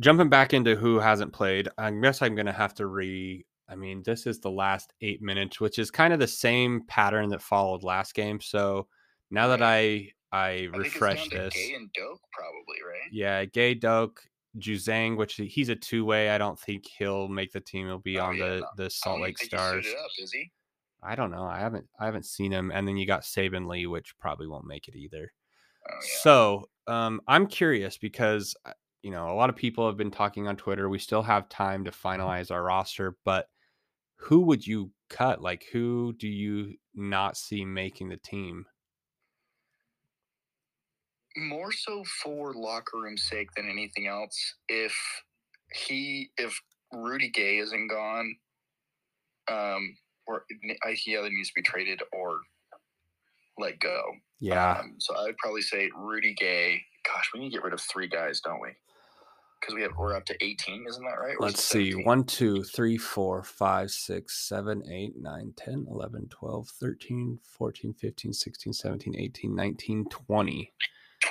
jumping 0.00 0.28
back 0.28 0.52
into 0.52 0.76
who 0.76 0.98
hasn't 0.98 1.32
played, 1.32 1.68
I 1.78 1.90
guess 1.90 2.20
I'm 2.20 2.34
going 2.34 2.46
to 2.46 2.52
have 2.52 2.74
to 2.74 2.86
re. 2.86 3.46
I 3.68 3.74
mean, 3.74 4.02
this 4.04 4.26
is 4.26 4.38
the 4.38 4.50
last 4.50 4.92
eight 5.00 5.22
minutes, 5.22 5.60
which 5.60 5.78
is 5.78 5.90
kind 5.90 6.12
of 6.12 6.18
the 6.18 6.26
same 6.26 6.82
pattern 6.88 7.30
that 7.30 7.40
followed 7.40 7.82
last 7.82 8.14
game. 8.14 8.38
So 8.40 8.86
now 9.30 9.48
that 9.48 9.62
I 9.62 10.10
I 10.30 10.68
I 10.74 10.76
refresh 10.76 11.28
this, 11.30 11.54
Gay 11.54 11.72
and 11.74 11.90
Doak, 11.94 12.20
probably 12.32 12.82
right. 12.86 13.10
yeah, 13.10 13.46
Gay 13.46 13.72
Doak, 13.74 14.22
Juzang, 14.58 15.16
which 15.16 15.34
he's 15.36 15.68
a 15.68 15.76
two 15.76 16.04
way. 16.04 16.30
I 16.30 16.38
don't 16.38 16.58
think 16.58 16.84
he'll 16.98 17.28
make 17.28 17.52
the 17.52 17.60
team. 17.60 17.86
He'll 17.86 17.98
be 17.98 18.18
Oh, 18.18 18.24
on 18.26 18.36
yeah, 18.36 18.44
the 18.48 18.60
no. 18.60 18.66
the 18.76 18.90
Salt 18.90 19.20
Lake 19.20 19.38
Stars. 19.38 19.86
up, 19.86 20.10
is 20.18 20.32
he? 20.32 20.50
I 21.02 21.14
don't 21.16 21.30
know. 21.30 21.44
I 21.44 21.58
haven't 21.58 21.86
I 21.98 22.04
haven't 22.04 22.26
seen 22.26 22.52
him. 22.52 22.70
And 22.70 22.86
then 22.86 22.96
you 22.96 23.06
got 23.06 23.22
Saben 23.22 23.66
Lee, 23.68 23.86
which 23.86 24.14
probably 24.18 24.46
won't 24.46 24.66
make 24.66 24.88
it 24.88 24.94
either. 24.94 25.32
Oh, 25.90 25.94
yeah. 25.94 26.08
So 26.20 26.68
um, 26.86 27.20
I'm 27.26 27.46
curious 27.46 27.98
because 27.98 28.54
uh, 28.66 28.72
you 29.02 29.10
know 29.10 29.30
a 29.30 29.34
lot 29.34 29.50
of 29.50 29.56
people 29.56 29.86
have 29.86 29.96
been 29.96 30.10
talking 30.10 30.46
on 30.48 30.56
Twitter. 30.56 30.88
We 30.88 30.98
still 30.98 31.22
have 31.22 31.48
time 31.48 31.84
to 31.84 31.90
finalize 31.90 32.50
our 32.50 32.62
roster, 32.62 33.16
but 33.24 33.46
who 34.16 34.40
would 34.42 34.64
you 34.64 34.92
cut? 35.08 35.42
Like, 35.42 35.64
who 35.72 36.12
do 36.18 36.28
you 36.28 36.74
not 36.94 37.36
see 37.36 37.64
making 37.64 38.08
the 38.10 38.18
team? 38.18 38.66
More 41.36 41.72
so 41.72 42.04
for 42.22 42.54
locker 42.54 42.98
room 43.00 43.16
sake 43.16 43.48
than 43.56 43.68
anything 43.68 44.06
else. 44.06 44.36
If 44.68 44.94
he, 45.74 46.30
if 46.36 46.58
Rudy 46.92 47.30
Gay 47.30 47.58
isn't 47.58 47.88
gone, 47.88 48.36
um, 49.50 49.96
or 50.26 50.44
I- 50.84 50.92
he 50.92 51.16
either 51.16 51.30
needs 51.30 51.48
to 51.48 51.54
be 51.54 51.62
traded 51.62 52.02
or 52.12 52.40
let 53.58 53.78
go. 53.80 54.02
Yeah, 54.40 54.78
Um, 54.80 54.96
so 54.98 55.14
I 55.16 55.24
would 55.24 55.36
probably 55.38 55.62
say 55.62 55.90
Rudy 55.96 56.34
Gay. 56.34 56.84
Gosh, 57.04 57.30
we 57.34 57.40
need 57.40 57.50
to 57.50 57.56
get 57.56 57.64
rid 57.64 57.72
of 57.74 57.80
three 57.80 58.08
guys, 58.08 58.40
don't 58.40 58.60
we? 58.60 58.70
because 59.60 59.76
we 59.76 59.82
have 59.82 59.92
we're 59.96 60.16
up 60.16 60.24
to 60.24 60.34
18, 60.44 60.84
isn't 60.88 61.04
that 61.04 61.20
right? 61.20 61.36
Or 61.38 61.46
Let's 61.46 61.62
see. 61.62 61.92
17? 61.92 62.04
1, 62.04 62.24
2, 62.24 62.64
3, 62.64 62.98
4, 62.98 63.44
5, 63.44 63.90
6, 63.92 64.48
7, 64.48 64.90
8, 64.90 65.16
9, 65.16 65.52
10, 65.56 65.86
11, 65.88 66.28
12, 66.30 66.68
13, 66.68 67.38
14, 67.44 67.94
15, 67.94 68.32
16, 68.32 68.72
17, 68.72 69.14
18, 69.16 69.54
19, 69.54 70.04
20. 70.06 70.72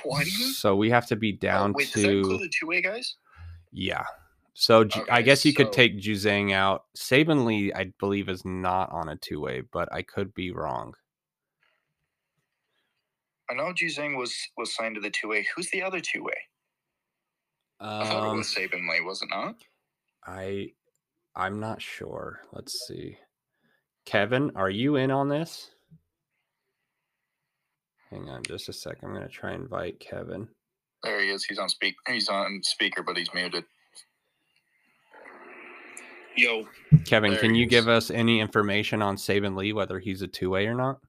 20. 0.03 0.29
So 0.29 0.75
we 0.75 0.89
have 0.89 1.07
to 1.07 1.15
be 1.15 1.31
down 1.31 1.71
oh, 1.71 1.73
wait, 1.77 1.89
to. 1.89 2.19
include 2.19 2.51
two 2.59 2.67
way 2.67 2.81
guys? 2.81 3.15
Yeah. 3.71 4.03
So 4.53 4.83
Ju- 4.83 5.05
I 5.09 5.21
guess 5.21 5.45
you 5.45 5.53
could 5.53 5.71
take 5.71 5.99
Juzang 5.99 6.53
out. 6.53 6.85
Saben 6.97 7.45
Lee, 7.45 7.71
I 7.73 7.91
believe, 7.99 8.29
is 8.29 8.43
not 8.45 8.91
on 8.91 9.09
a 9.09 9.15
two 9.15 9.39
way, 9.39 9.61
but 9.71 9.91
I 9.93 10.01
could 10.01 10.33
be 10.33 10.51
wrong. 10.51 10.93
I 13.49 13.53
know 13.53 13.73
Juzang 13.73 14.17
was 14.17 14.35
was 14.57 14.75
signed 14.75 14.95
to 14.95 15.01
the 15.01 15.09
two 15.09 15.29
way. 15.29 15.45
Who's 15.55 15.69
the 15.71 15.83
other 15.83 15.99
two 15.99 16.23
way? 16.23 16.33
I 17.79 18.05
thought 18.05 18.23
it 18.23 18.29
Um, 18.29 18.37
was 18.37 18.53
Saben 18.53 18.87
Lee, 18.89 19.01
was 19.01 19.21
it 19.21 19.29
not? 19.29 19.55
I 20.25 20.73
I'm 21.35 21.59
not 21.59 21.81
sure. 21.81 22.41
Let's 22.51 22.87
see. 22.87 23.17
Kevin, 24.05 24.51
are 24.55 24.69
you 24.69 24.95
in 24.97 25.11
on 25.11 25.29
this? 25.29 25.71
Hang 28.11 28.29
on 28.29 28.43
just 28.43 28.69
a 28.69 28.73
sec. 28.73 28.97
I'm 29.03 29.13
gonna 29.13 29.27
try 29.29 29.51
and 29.51 29.63
invite 29.63 29.99
Kevin. 29.99 30.47
There 31.03 31.21
he 31.21 31.29
is. 31.29 31.43
He's 31.45 31.57
on 31.59 31.69
speak. 31.69 31.95
He's 32.07 32.27
on 32.29 32.61
speaker, 32.63 33.03
but 33.03 33.17
he's 33.17 33.33
muted. 33.33 33.63
Yo, 36.37 36.67
Kevin, 37.05 37.31
There 37.31 37.41
can 37.41 37.55
he 37.55 37.61
you 37.61 37.67
give 37.67 37.87
us 37.87 38.09
any 38.11 38.39
information 38.39 39.01
on 39.01 39.15
Saben 39.15 39.55
Lee, 39.55 39.73
whether 39.73 39.99
he's 39.99 40.21
a 40.21 40.27
two 40.27 40.49
way 40.49 40.67
or 40.67 40.75
not? 40.75 40.99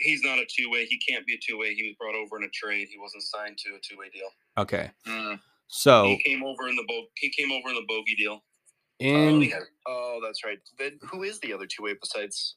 he's 0.00 0.22
not 0.22 0.38
a 0.38 0.46
two 0.54 0.70
way. 0.70 0.84
He 0.86 0.98
can't 0.98 1.24
be 1.26 1.34
a 1.34 1.38
two 1.38 1.56
way. 1.58 1.74
He 1.74 1.84
was 1.84 1.94
brought 1.98 2.14
over 2.14 2.36
in 2.36 2.44
a 2.44 2.48
trade. 2.52 2.88
He 2.90 2.98
wasn't 2.98 3.22
signed 3.22 3.56
to 3.58 3.70
a 3.70 3.78
two 3.80 3.98
way 3.98 4.06
deal. 4.12 4.28
Okay. 4.58 4.90
Mm. 5.06 5.38
So 5.68 6.04
He 6.06 6.18
came 6.18 6.42
over 6.44 6.68
in 6.68 6.76
the 6.76 6.84
bo- 6.86 7.06
He 7.16 7.30
came 7.30 7.50
over 7.52 7.68
in 7.70 7.74
the 7.74 7.84
bogey 7.88 8.14
deal. 8.16 8.42
Oh, 9.02 9.04
in 9.06 9.42
yeah. 9.42 9.60
oh, 9.86 10.20
that's 10.22 10.44
right. 10.44 10.58
Then 10.78 10.98
who 11.10 11.22
is 11.22 11.38
the 11.40 11.52
other 11.52 11.66
two 11.66 11.82
way 11.84 11.94
besides 12.00 12.56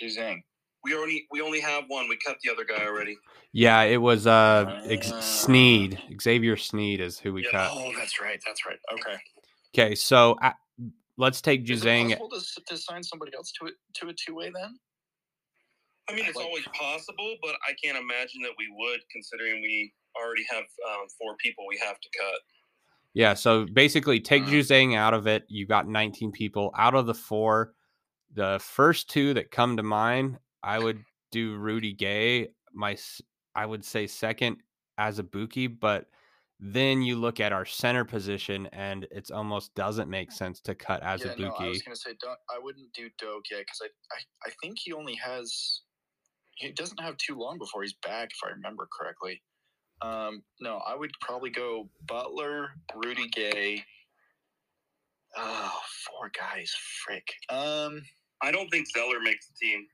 Juzang? 0.00 0.42
We 0.84 0.94
already 0.94 1.26
we 1.30 1.40
only 1.40 1.60
have 1.60 1.84
one. 1.88 2.08
We 2.08 2.18
cut 2.24 2.38
the 2.42 2.50
other 2.50 2.64
guy 2.64 2.84
already. 2.86 3.16
yeah, 3.52 3.82
it 3.82 3.98
was 3.98 4.26
uh 4.26 4.80
Ex- 4.86 5.12
Ah. 5.12 5.20
Sneed. 5.20 5.98
Xavier 6.20 6.56
Sneed 6.56 7.00
is 7.00 7.18
who 7.18 7.32
we 7.32 7.44
Yeah. 7.44 7.50
cut. 7.52 7.70
Oh, 7.72 7.92
that's 7.96 8.20
right. 8.20 8.40
That's 8.46 8.66
right. 8.66 8.78
Okay. 8.92 9.16
Okay, 9.74 9.94
so 9.94 10.36
uh, 10.42 10.52
let's 11.16 11.40
take 11.40 11.62
Is 11.70 11.82
it 11.82 11.86
Juzang. 11.88 12.08
possible 12.10 12.28
to, 12.30 12.36
s- 12.36 12.58
to 12.66 12.76
sign 12.76 13.02
somebody 13.02 13.32
else 13.34 13.52
to 13.60 13.66
it 13.66 13.74
to 13.94 14.08
a 14.08 14.12
two 14.12 14.34
way 14.34 14.50
then? 14.50 14.76
I 16.10 16.14
mean, 16.14 16.26
it's 16.26 16.36
Like- 16.36 16.46
always 16.46 16.66
possible, 16.74 17.36
but 17.42 17.54
I 17.68 17.72
can't 17.82 17.96
imagine 17.96 18.42
that 18.42 18.52
we 18.58 18.66
would, 18.76 19.00
considering 19.10 19.62
we 19.62 19.92
already 20.20 20.44
have 20.50 20.64
um, 20.90 21.06
four 21.18 21.36
people 21.36 21.64
we 21.68 21.78
have 21.78 21.98
to 22.00 22.08
cut. 22.18 22.40
Yeah, 23.14 23.34
so 23.34 23.66
basically 23.66 24.18
take 24.20 24.42
Mm. 24.42 24.48
Juzang 24.48 24.96
out 24.96 25.14
of 25.14 25.26
it. 25.26 25.44
You 25.48 25.64
got 25.66 25.86
19 25.86 26.32
people. 26.32 26.74
Out 26.76 26.94
of 26.94 27.06
the 27.06 27.14
four, 27.14 27.74
the 28.34 28.58
first 28.62 29.08
two 29.10 29.32
that 29.34 29.50
come 29.50 29.76
to 29.76 29.82
mind, 29.82 30.38
I 30.62 30.78
would 30.78 31.04
do 31.30 31.56
Rudy 31.56 31.92
Gay. 31.92 32.48
My 32.72 32.92
s- 32.92 33.22
I 33.54 33.66
would 33.66 33.84
say 33.84 34.06
second 34.06 34.62
Azubuike, 34.98 35.78
but 35.80 36.06
then 36.60 37.02
you 37.02 37.16
look 37.16 37.40
at 37.40 37.52
our 37.52 37.66
center 37.66 38.04
position 38.04 38.68
and 38.72 39.06
it's 39.10 39.30
almost 39.30 39.74
doesn't 39.74 40.08
make 40.08 40.30
sense 40.30 40.60
to 40.60 40.74
cut 40.74 41.02
as 41.02 41.24
yeah, 41.24 41.32
a 41.32 41.36
no, 41.36 41.48
I 41.48 41.68
was 41.68 41.82
gonna 41.82 41.96
say 41.96 42.14
don't. 42.20 42.38
I 42.48 42.58
wouldn't 42.58 42.92
do 42.92 43.10
Doak 43.18 43.44
yet 43.50 43.60
because 43.60 43.82
I, 43.82 43.86
I 44.14 44.48
I 44.48 44.52
think 44.62 44.78
he 44.78 44.92
only 44.92 45.14
has. 45.16 45.80
He 46.56 46.70
doesn't 46.70 47.00
have 47.00 47.16
too 47.16 47.34
long 47.34 47.58
before 47.58 47.82
he's 47.82 47.94
back, 48.06 48.30
if 48.30 48.38
I 48.48 48.52
remember 48.52 48.86
correctly. 48.96 49.42
Um, 50.02 50.42
no, 50.60 50.76
I 50.86 50.94
would 50.94 51.10
probably 51.20 51.50
go 51.50 51.88
Butler, 52.06 52.70
Rudy 52.94 53.28
Gay. 53.28 53.84
Oh, 55.36 55.80
four 56.06 56.30
guys, 56.38 56.70
frick. 57.04 57.26
Um, 57.48 58.02
I 58.42 58.52
don't 58.52 58.68
think 58.68 58.86
Zeller 58.88 59.20
makes 59.20 59.48
the 59.48 59.54
team 59.60 59.86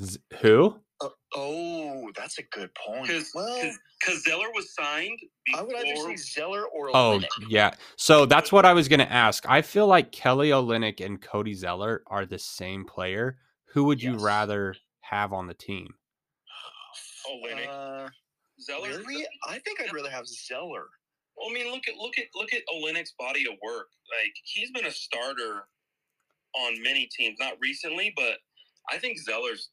Z- 0.00 0.18
who? 0.40 0.76
uh, 1.02 1.08
oh, 1.34 2.10
that's 2.16 2.38
a 2.38 2.42
good 2.52 2.70
point. 2.74 3.06
because 3.06 3.30
Well, 3.34 3.70
because 4.00 4.22
Zeller 4.24 4.48
was 4.54 4.74
signed 4.74 5.18
I 5.54 5.62
would 5.62 5.74
either 5.76 5.84
before. 5.94 6.16
say 6.16 6.40
Zeller 6.40 6.64
or 6.66 6.90
Oh, 6.94 7.20
yeah. 7.48 7.70
So 7.96 8.26
that's 8.26 8.52
what 8.52 8.66
I 8.66 8.72
was 8.72 8.88
going 8.88 9.00
to 9.00 9.10
ask. 9.12 9.44
I 9.48 9.62
feel 9.62 9.86
like 9.86 10.12
Kelly 10.12 10.50
Olynyk 10.50 11.04
and 11.04 11.20
Cody 11.20 11.54
Zeller 11.54 12.02
are 12.06 12.26
the 12.26 12.38
same 12.38 12.84
player. 12.84 13.38
Who 13.72 13.84
would 13.84 14.02
you 14.02 14.16
rather 14.18 14.74
have 15.02 15.32
on 15.32 15.46
the 15.46 15.54
team? 15.54 15.94
Olynyk. 17.30 17.68
Uh, 17.68 18.08
Zeller. 18.60 19.00
really? 19.06 19.26
I 19.48 19.58
think 19.60 19.80
I'd 19.80 19.92
rather 19.94 20.10
have 20.10 20.26
Zeller. 20.26 20.86
Well, 21.36 21.48
I 21.50 21.52
mean, 21.54 21.70
look 21.72 21.88
at 21.88 21.96
look 21.96 22.18
at 22.18 22.26
look 22.34 22.52
at 22.52 22.62
Olynyk's 22.74 23.14
body 23.18 23.44
of 23.46 23.54
work. 23.64 23.86
Like 24.20 24.32
he's 24.44 24.70
been 24.72 24.86
a 24.86 24.90
starter 24.90 25.66
on 26.54 26.82
many 26.82 27.08
teams, 27.16 27.36
not 27.38 27.54
recently, 27.60 28.12
but 28.16 28.36
I 28.90 28.98
think 28.98 29.18
Zeller's 29.18 29.70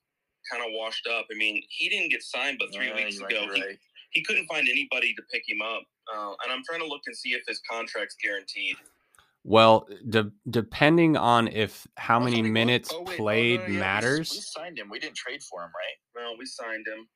kind 0.52 0.64
of 0.64 0.70
washed 0.72 1.08
up. 1.08 1.26
I 1.32 1.38
mean, 1.38 1.64
he 1.70 1.90
didn't 1.90 2.10
get 2.10 2.24
signed, 2.24 2.58
but 2.60 2.74
three 2.74 2.88
Yeah, 2.88 2.96
weeks 2.96 3.18
ago, 3.18 3.48
be 3.54 3.62
he, 3.62 3.78
he 4.12 4.24
couldn't 4.24 4.48
find 4.48 4.68
anybody 4.68 5.14
to 5.14 5.22
pick 5.32 5.44
him 5.48 5.62
up. 5.62 5.84
Uh, 6.14 6.34
and 6.44 6.52
I'm 6.52 6.64
trying 6.64 6.80
to 6.82 6.88
look 6.88 7.02
and 7.08 7.16
see 7.16 7.30
if 7.30 7.42
his 7.48 7.62
contract's 7.70 8.16
guaranteed. 8.24 8.76
Well, 9.44 9.88
de- 10.10 10.32
depending 10.50 11.16
on 11.16 11.48
if 11.48 11.88
how 11.96 12.20
many 12.20 12.42
thought 12.42 12.52
minutes 12.52 12.90
oh, 12.94 13.00
wait, 13.00 13.08
oh, 13.08 13.12
no, 13.12 13.18
played 13.18 13.60
no, 13.62 13.68
yeah, 13.68 13.80
matters, 13.80 14.32
We, 14.32 14.40
signed 14.42 14.78
him. 14.80 14.90
We 14.90 15.00
didn't 15.00 15.16
trade 15.16 15.42
for 15.42 15.64
him, 15.64 15.70
right? 15.70 16.22
Well, 16.22 16.38
we 16.38 16.46
signed 16.46 16.86
him. 16.86 17.08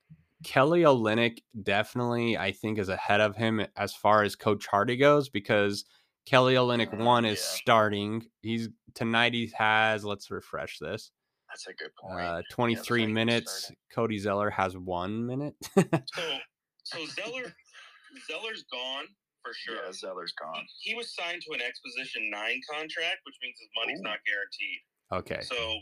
Kelly 0.44 0.82
Olynyk 0.82 1.40
definitely, 1.64 2.38
I 2.38 2.52
think, 2.52 2.80
is 2.80 2.90
ahead 2.90 3.22
of 3.22 3.36
him 3.36 3.66
as 3.76 3.94
far 3.94 4.24
as 4.24 4.36
Coach 4.36 4.66
Hardy 4.66 4.98
goes 4.98 5.30
because 5.30 5.86
Kelly 6.26 6.56
Olynyk 6.56 6.94
Uh, 6.94 7.04
one 7.04 7.26
is 7.26 7.40
yeah. 7.40 7.58
starting. 7.58 8.26
He's 8.42 8.70
tonight. 8.94 9.34
He 9.34 9.52
has. 9.58 10.04
Let's 10.06 10.32
refresh 10.32 10.80
this. 10.80 11.12
That's 11.52 11.68
a 11.68 11.74
good 11.74 11.92
point. 12.00 12.20
Uh, 12.22 12.42
23 12.52 13.02
like 13.02 13.08
he 13.08 13.14
minutes. 13.14 13.72
Cody 13.94 14.18
Zeller 14.18 14.50
has 14.50 14.78
one 14.78 15.26
minute. 15.26 15.54
So, 15.76 16.38
so 16.84 16.98
Zeller, 17.08 17.54
Zeller's 18.28 18.64
gone 18.72 19.06
for 19.44 19.54
sure. 19.54 19.76
yeah, 19.86 19.92
Zeller's 19.92 20.34
gone. 20.42 20.64
He 20.82 20.96
was 20.96 21.14
signed 21.14 21.42
to 21.48 21.54
an 21.54 21.62
Exposition 21.62 22.30
Nine 22.32 22.62
contract, 22.72 23.18
which 23.26 23.36
means 23.44 23.58
his 23.60 23.70
money's 23.76 24.00
Ooh. 24.00 24.04
not 24.04 24.20
guaranteed. 24.26 24.80
okay. 25.12 25.42
So 25.44 25.78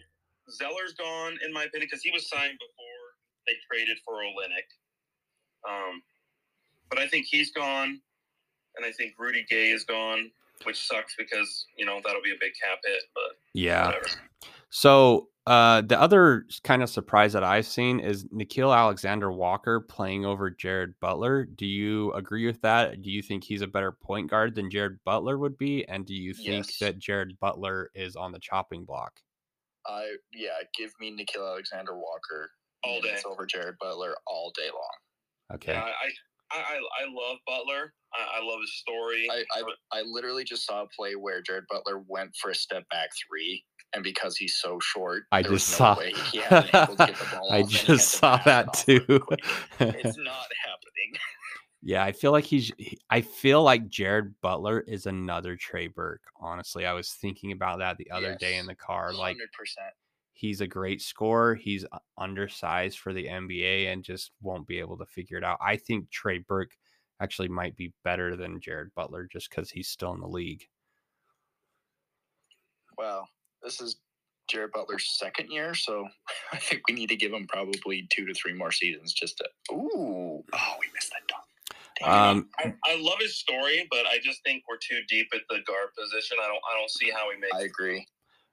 Zeller's 0.51 0.93
gone, 0.93 1.37
in 1.45 1.53
my 1.53 1.63
opinion, 1.65 1.87
because 1.91 2.01
he 2.03 2.11
was 2.11 2.27
signed 2.29 2.57
before 2.57 2.99
they 3.45 3.53
traded 3.71 3.97
for 4.03 4.15
Olynyk. 4.15 4.69
Um, 5.69 6.01
but 6.89 6.97
I 6.99 7.07
think 7.07 7.25
he's 7.29 7.51
gone, 7.51 7.99
and 8.75 8.85
I 8.85 8.91
think 8.91 9.13
Rudy 9.19 9.45
Gay 9.49 9.69
is 9.69 9.83
gone, 9.83 10.31
which 10.63 10.87
sucks 10.87 11.15
because 11.17 11.67
you 11.77 11.85
know 11.85 11.99
that'll 12.03 12.21
be 12.23 12.31
a 12.31 12.39
big 12.39 12.53
cap 12.63 12.79
hit. 12.83 13.03
But 13.13 13.37
Yeah. 13.53 13.87
whatever. 13.87 14.07
So 14.69 15.29
uh, 15.49 15.81
the 15.81 15.99
other 15.99 16.45
kind 16.63 16.83
of 16.83 16.89
surprise 16.89 17.33
that 17.33 17.43
I've 17.43 17.65
seen 17.65 17.99
is 17.99 18.25
Nickeil 18.25 18.75
Alexander 18.75 19.31
Walker 19.31 19.79
playing 19.79 20.23
over 20.25 20.49
Jared 20.51 20.93
Butler. 20.99 21.45
Do 21.45 21.65
you 21.65 22.13
agree 22.13 22.45
with 22.45 22.61
that? 22.61 23.01
Do 23.01 23.09
you 23.09 23.21
think 23.23 23.43
he's 23.43 23.63
a 23.63 23.67
better 23.67 23.91
point 23.91 24.29
guard 24.29 24.53
than 24.53 24.69
Jared 24.69 24.99
Butler 25.05 25.39
would 25.39 25.57
be? 25.57 25.87
And 25.87 26.05
do 26.05 26.13
you 26.13 26.33
think 26.35 26.67
Yes. 26.67 26.77
that 26.79 26.99
Jared 26.99 27.39
Butler 27.39 27.89
is 27.95 28.15
on 28.15 28.31
the 28.31 28.39
chopping 28.39 28.85
block? 28.85 29.19
I 29.87 30.17
yeah, 30.31 30.59
give 30.77 30.91
me 30.99 31.11
Nickeil 31.11 31.47
Alexander 31.47 31.95
Walker 31.97 32.51
All 32.83 33.01
day. 33.01 33.17
over 33.25 33.45
Jared 33.47 33.75
Butler 33.79 34.15
all 34.27 34.51
day 34.55 34.69
long. 34.71 35.55
Okay. 35.55 35.73
Yeah, 35.73 35.83
I, 35.83 36.11
I, 36.51 36.57
I, 36.57 36.75
I 37.03 37.05
love 37.11 37.37
Butler. 37.45 37.93
I, 38.13 38.39
I 38.39 38.43
love 38.45 38.59
his 38.61 38.73
story. 38.77 39.27
I, 39.31 39.43
I 39.57 39.61
uh, 39.61 39.65
I 39.91 40.01
literally 40.01 40.43
just 40.43 40.65
saw 40.65 40.83
a 40.83 40.87
play 40.87 41.15
where 41.15 41.41
Jared 41.41 41.65
Butler 41.69 42.03
went 42.07 42.35
for 42.41 42.51
a 42.51 42.55
step 42.55 42.83
back 42.89 43.09
three, 43.27 43.63
and 43.93 44.03
because 44.03 44.35
he's 44.37 44.55
so 44.59 44.79
short, 44.79 45.23
I 45.31 45.41
just 45.43 45.71
no 45.71 45.77
saw. 45.77 45.97
way 45.99 46.13
he 46.31 46.39
hadn't 46.39 46.71
been 46.71 46.81
able 46.83 46.95
to 46.95 47.05
get 47.07 47.15
the 47.17 47.25
ball 47.35 47.51
I 47.51 47.55
off, 47.59 47.61
and 47.61 47.71
he 47.71 47.77
had 47.77 47.85
just 47.87 48.09
saw 48.09 48.37
that 48.45 48.73
too. 48.73 49.05
it's 49.07 50.17
not 50.17 50.47
happening. 50.65 51.13
yeah, 51.83 52.03
I 52.03 52.11
feel 52.11 52.31
like 52.31 52.45
he's. 52.45 52.71
he- 52.77 52.99
I 53.09 53.21
feel 53.21 53.61
like 53.63 53.87
Jared 53.87 54.33
Butler 54.41 54.81
is 54.81 55.05
another 55.05 55.55
Trey 55.55 55.87
Burke. 55.87 56.21
Honestly, 56.39 56.85
I 56.85 56.93
was 56.93 57.11
thinking 57.11 57.51
about 57.51 57.79
that 57.79 57.97
the 57.97 58.09
other 58.11 58.35
day 58.35 58.57
in 58.57 58.65
the 58.65 58.75
car. 58.75 59.13
Like 59.13 59.35
Hundred 59.37 59.51
percent. 59.51 59.93
He's 60.39 60.61
a 60.61 60.67
great 60.67 61.01
scorer. 61.01 61.53
He's 61.53 61.85
undersized 62.17 62.99
for 62.99 63.11
the 63.11 63.25
NBA 63.25 63.91
and 63.91 64.01
just 64.01 64.31
won't 64.41 64.65
be 64.65 64.79
able 64.79 64.97
to 64.97 65.05
figure 65.05 65.37
it 65.37 65.43
out. 65.43 65.57
I 65.61 65.75
think 65.75 66.09
Trey 66.09 66.37
Burke 66.37 66.71
actually 67.21 67.49
might 67.49 67.75
be 67.75 67.93
better 68.05 68.37
than 68.37 68.61
Jared 68.61 68.95
Butler 68.95 69.27
just 69.29 69.49
because 69.49 69.69
he's 69.69 69.89
still 69.89 70.13
in 70.13 70.21
the 70.21 70.27
league. 70.27 70.63
Well, 72.97 73.27
this 73.61 73.81
is 73.81 73.97
Jared 74.49 74.71
Butler's 74.71 75.11
second 75.17 75.51
year, 75.51 75.75
so 75.75 76.07
I 76.53 76.57
think 76.57 76.83
we 76.87 76.95
need 76.95 77.09
to 77.09 77.17
give 77.17 77.33
him 77.33 77.45
probably 77.45 78.07
two 78.09 78.25
to 78.25 78.33
three 78.33 78.53
more 78.53 78.71
seasons 78.71 79.11
just 79.11 79.39
to. 79.39 79.73
Ooh, 79.73 80.41
oh, 80.53 80.73
we 80.79 80.87
missed 80.93 81.11
that 81.11 81.27
dunk. 81.27 81.43
Um, 82.01 82.47
I, 82.57 82.73
I 82.85 83.01
love 83.01 83.17
his 83.19 83.37
story, 83.37 83.85
but 83.91 84.05
I 84.05 84.19
just 84.23 84.41
think 84.45 84.63
we're 84.69 84.77
too 84.77 85.01
deep 85.09 85.27
at 85.33 85.41
the 85.49 85.59
guard 85.67 85.89
position. 85.99 86.37
I 86.41 86.47
don't 86.47 86.61
I 86.71 86.79
don't 86.79 86.89
see 86.89 87.11
how 87.11 87.29
he 87.29 87.37
makes. 87.37 87.57
I 87.57 87.63
agree. 87.63 88.07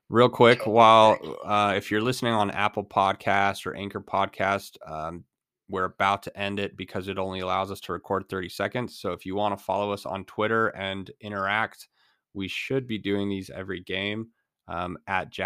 Real 0.09 0.29
quick, 0.29 0.67
while 0.67 1.19
uh, 1.45 1.75
if 1.77 1.91
you're 1.91 2.01
listening 2.01 2.33
on 2.33 2.51
Apple 2.51 2.85
Podcast 2.85 3.67
or 3.67 3.75
Anchor 3.75 4.01
Podcast, 4.01 4.77
um, 4.87 5.25
we're 5.69 5.85
about 5.85 6.23
to 6.23 6.39
end 6.39 6.61
it 6.61 6.77
because 6.77 7.09
it 7.09 7.19
only 7.19 7.41
allows 7.41 7.71
us 7.71 7.81
to 7.81 7.93
record 7.93 8.29
30 8.29 8.49
seconds. 8.49 8.99
So 8.99 9.13
if 9.13 9.27
you 9.27 9.35
want 9.35 9.59
to 9.59 9.65
follow 9.65 9.93
us 9.93 10.07
on 10.07 10.25
Twitter 10.25 10.69
and 10.69 11.11
interact, 11.21 11.89
we 12.35 12.49
should 12.49 12.87
be 12.87 12.99
doing 12.99 13.29
these 13.29 13.51
every 13.51 13.81
game 13.81 14.29
um, 14.69 14.97
at 15.07 15.31
Jack 15.31 15.45